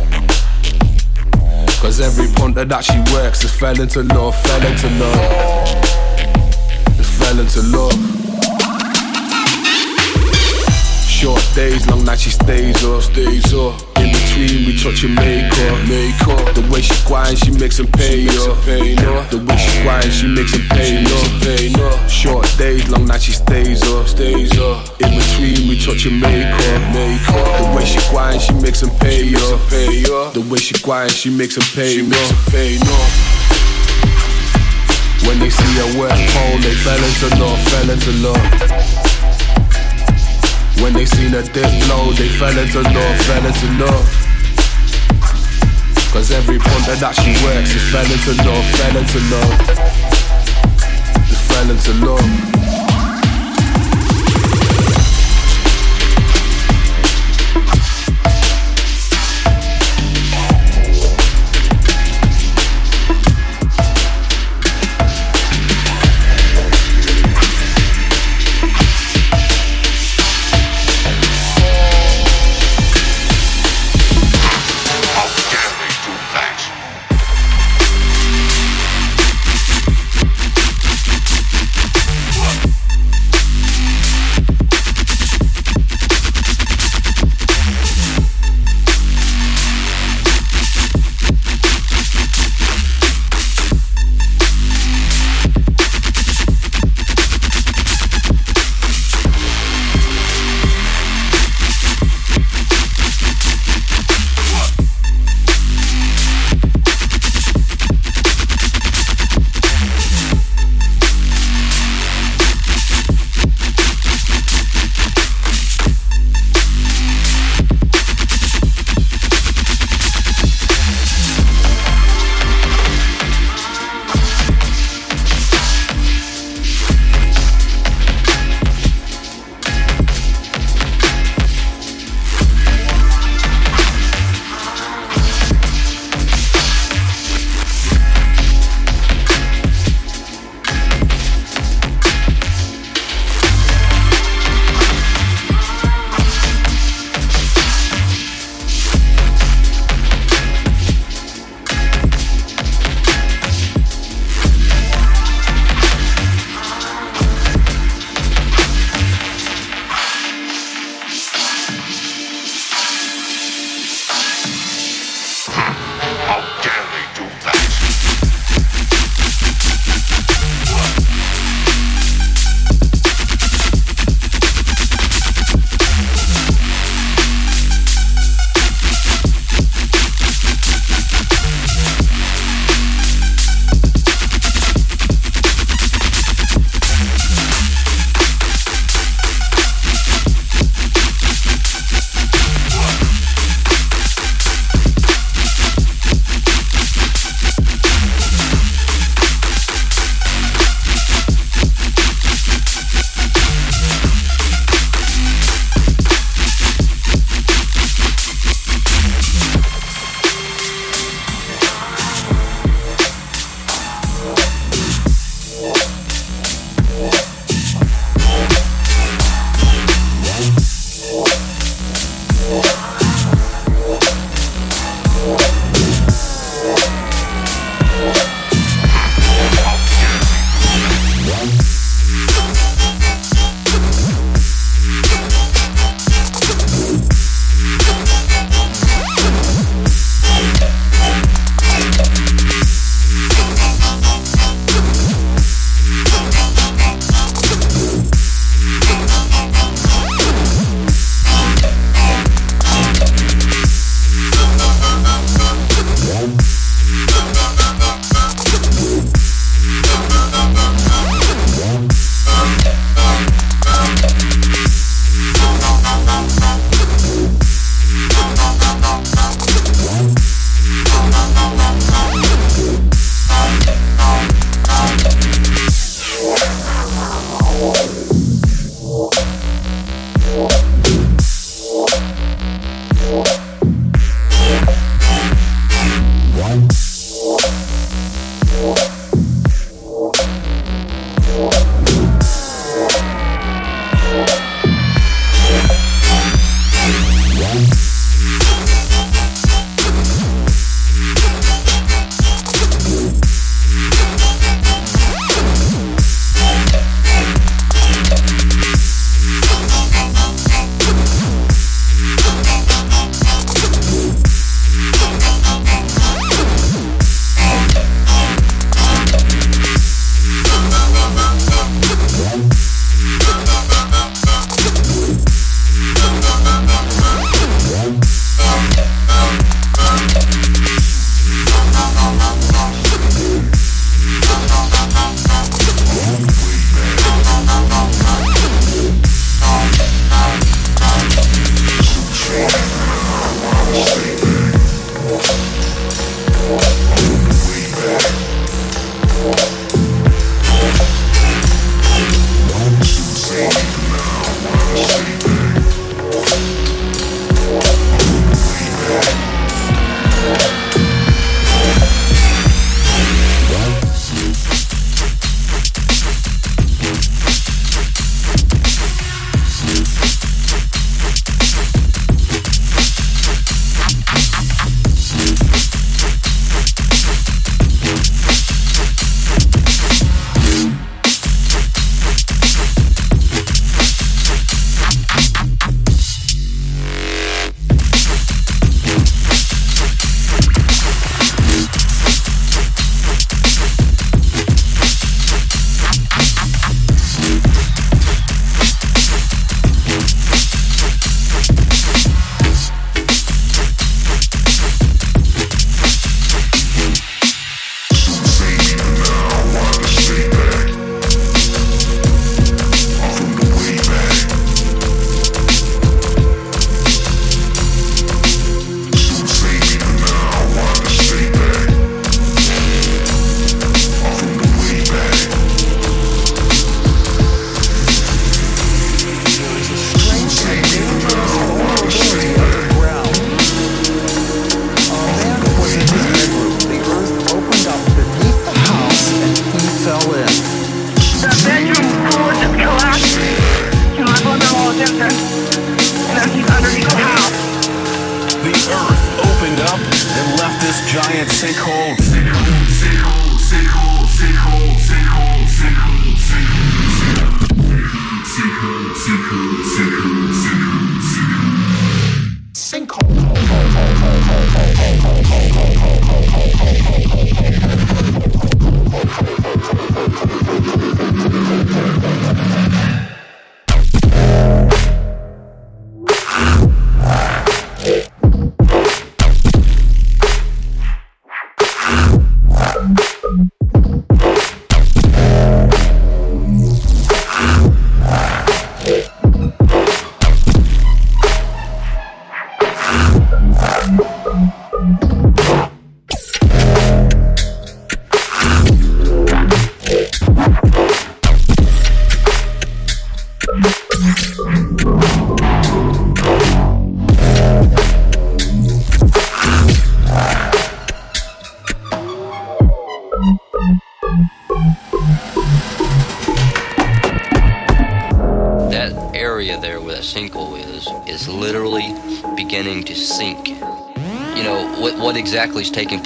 Cause 1.81 2.01
every 2.01 2.27
punter 2.35 2.65
that 2.65 2.85
she 2.85 2.99
works 3.15 3.45
is 3.45 3.53
fell 3.55 3.81
into 3.81 4.03
love, 4.03 4.35
fell 4.43 4.67
into 4.67 4.89
love. 4.99 5.89
It 6.99 7.05
fell 7.05 7.39
into 7.39 7.63
love. 7.71 7.95
Short 11.07 11.43
days, 11.55 11.87
long 11.89 12.05
nights 12.05 12.23
she 12.23 12.31
stays 12.31 12.85
up, 12.85 13.03
stays 13.03 13.53
up. 13.55 13.81
In 13.99 14.13
between 14.13 14.67
we 14.67 14.77
touch 14.79 15.05
and 15.05 15.15
make 15.15 15.53
up, 15.53 15.89
make 15.89 16.29
up. 16.29 16.38
The 16.59 16.67
way 16.75 16.83
she 16.83 17.07
quiet, 17.07 17.39
she 17.39 17.53
makes 17.53 17.79
him 17.79 17.87
pay 17.87 18.27
up. 18.27 18.59
The 19.31 19.39
way 19.47 19.57
she 19.57 19.83
quiet, 19.87 20.11
she 20.11 20.27
makes 20.27 20.53
him 20.53 20.67
pay 20.75 21.07
up. 21.07 22.11
Short 22.11 22.51
days, 22.59 22.91
long 22.91 23.07
nights 23.07 23.23
she 23.25 23.33
stays 23.33 23.81
up, 23.95 24.09
stays 24.09 24.59
up. 24.59 24.91
In 25.01 25.15
between 25.15 25.69
we 25.69 25.79
touch 25.79 26.07
and 26.07 26.21
make 26.21 26.51
up, 26.51 26.83
make 26.91 27.23
up. 27.31 27.63
The 27.63 27.77
way 27.77 27.85
she 27.87 28.01
quiet, 28.11 28.43
she 28.43 28.53
makes 28.55 28.83
him 28.83 28.91
pay 28.99 29.31
up. 29.39 30.35
The 30.35 30.43
way 30.51 30.59
she 30.59 30.75
quiet, 30.83 31.13
she 31.13 31.31
makes 31.31 31.57
him 31.57 31.63
pay 31.79 32.03
up, 32.03 32.35
pay 32.51 32.75
up. 32.75 33.07
they 35.39 35.51
see 35.51 35.79
a 35.79 35.87
wet 35.95 36.19
pole, 36.35 36.59
they 36.59 36.75
fell 36.75 36.99
into 36.99 37.39
love, 37.39 37.59
fell 37.71 37.89
into 37.89 38.11
love. 38.19 38.99
When 40.83 40.93
they 40.93 41.07
seen 41.07 41.35
a 41.35 41.43
dip 41.43 41.71
low, 41.87 42.11
they 42.19 42.29
fell 42.29 42.59
into 42.59 42.83
love, 42.83 43.17
fell 43.31 43.47
into 43.47 43.67
love. 43.79 44.18
Cause 46.13 46.33
every 46.33 46.59
punter 46.59 46.97
that 46.97 47.15
she 47.15 47.33
works, 47.45 47.75
it 47.75 47.85
fell 47.93 48.09
into 48.09 48.33
love, 48.43 48.65
fell 48.77 48.97
into 48.97 49.21
love. 49.29 49.79
Fell 51.49 51.71
into 51.71 51.93
love. 52.07 52.68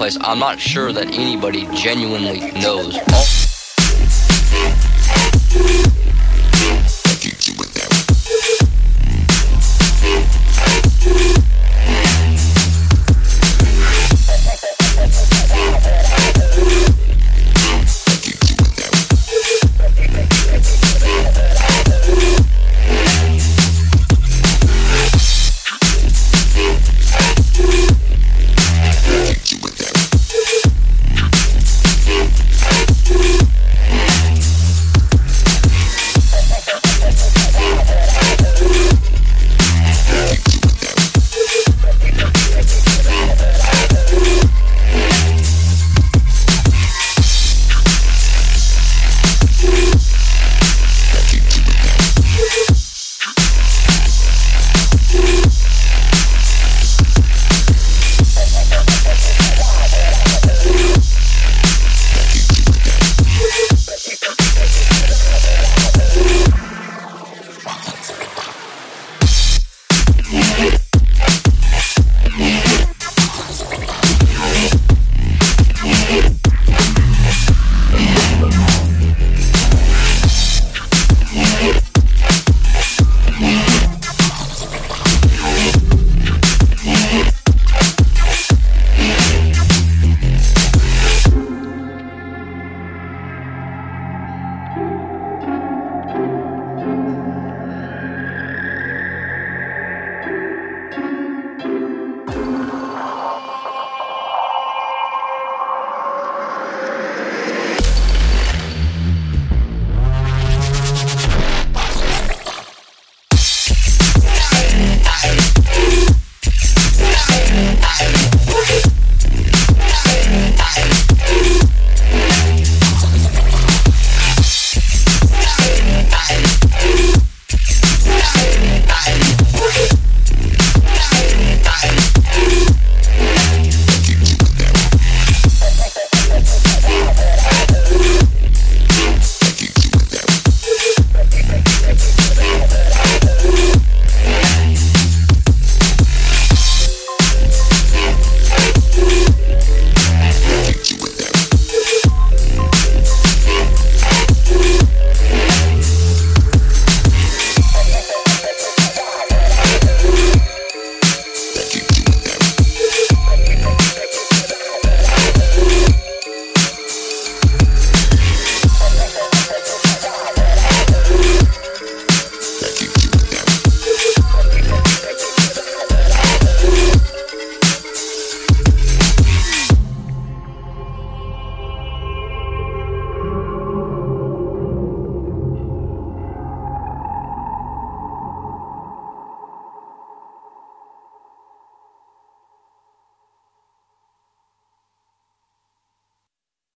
Place. 0.02 0.18
I'm 0.22 0.40
not 0.40 0.58
sure 0.58 0.92
that 0.92 1.14
anybody 1.14 1.68
genuinely 1.76 2.50
knows. 2.60 2.98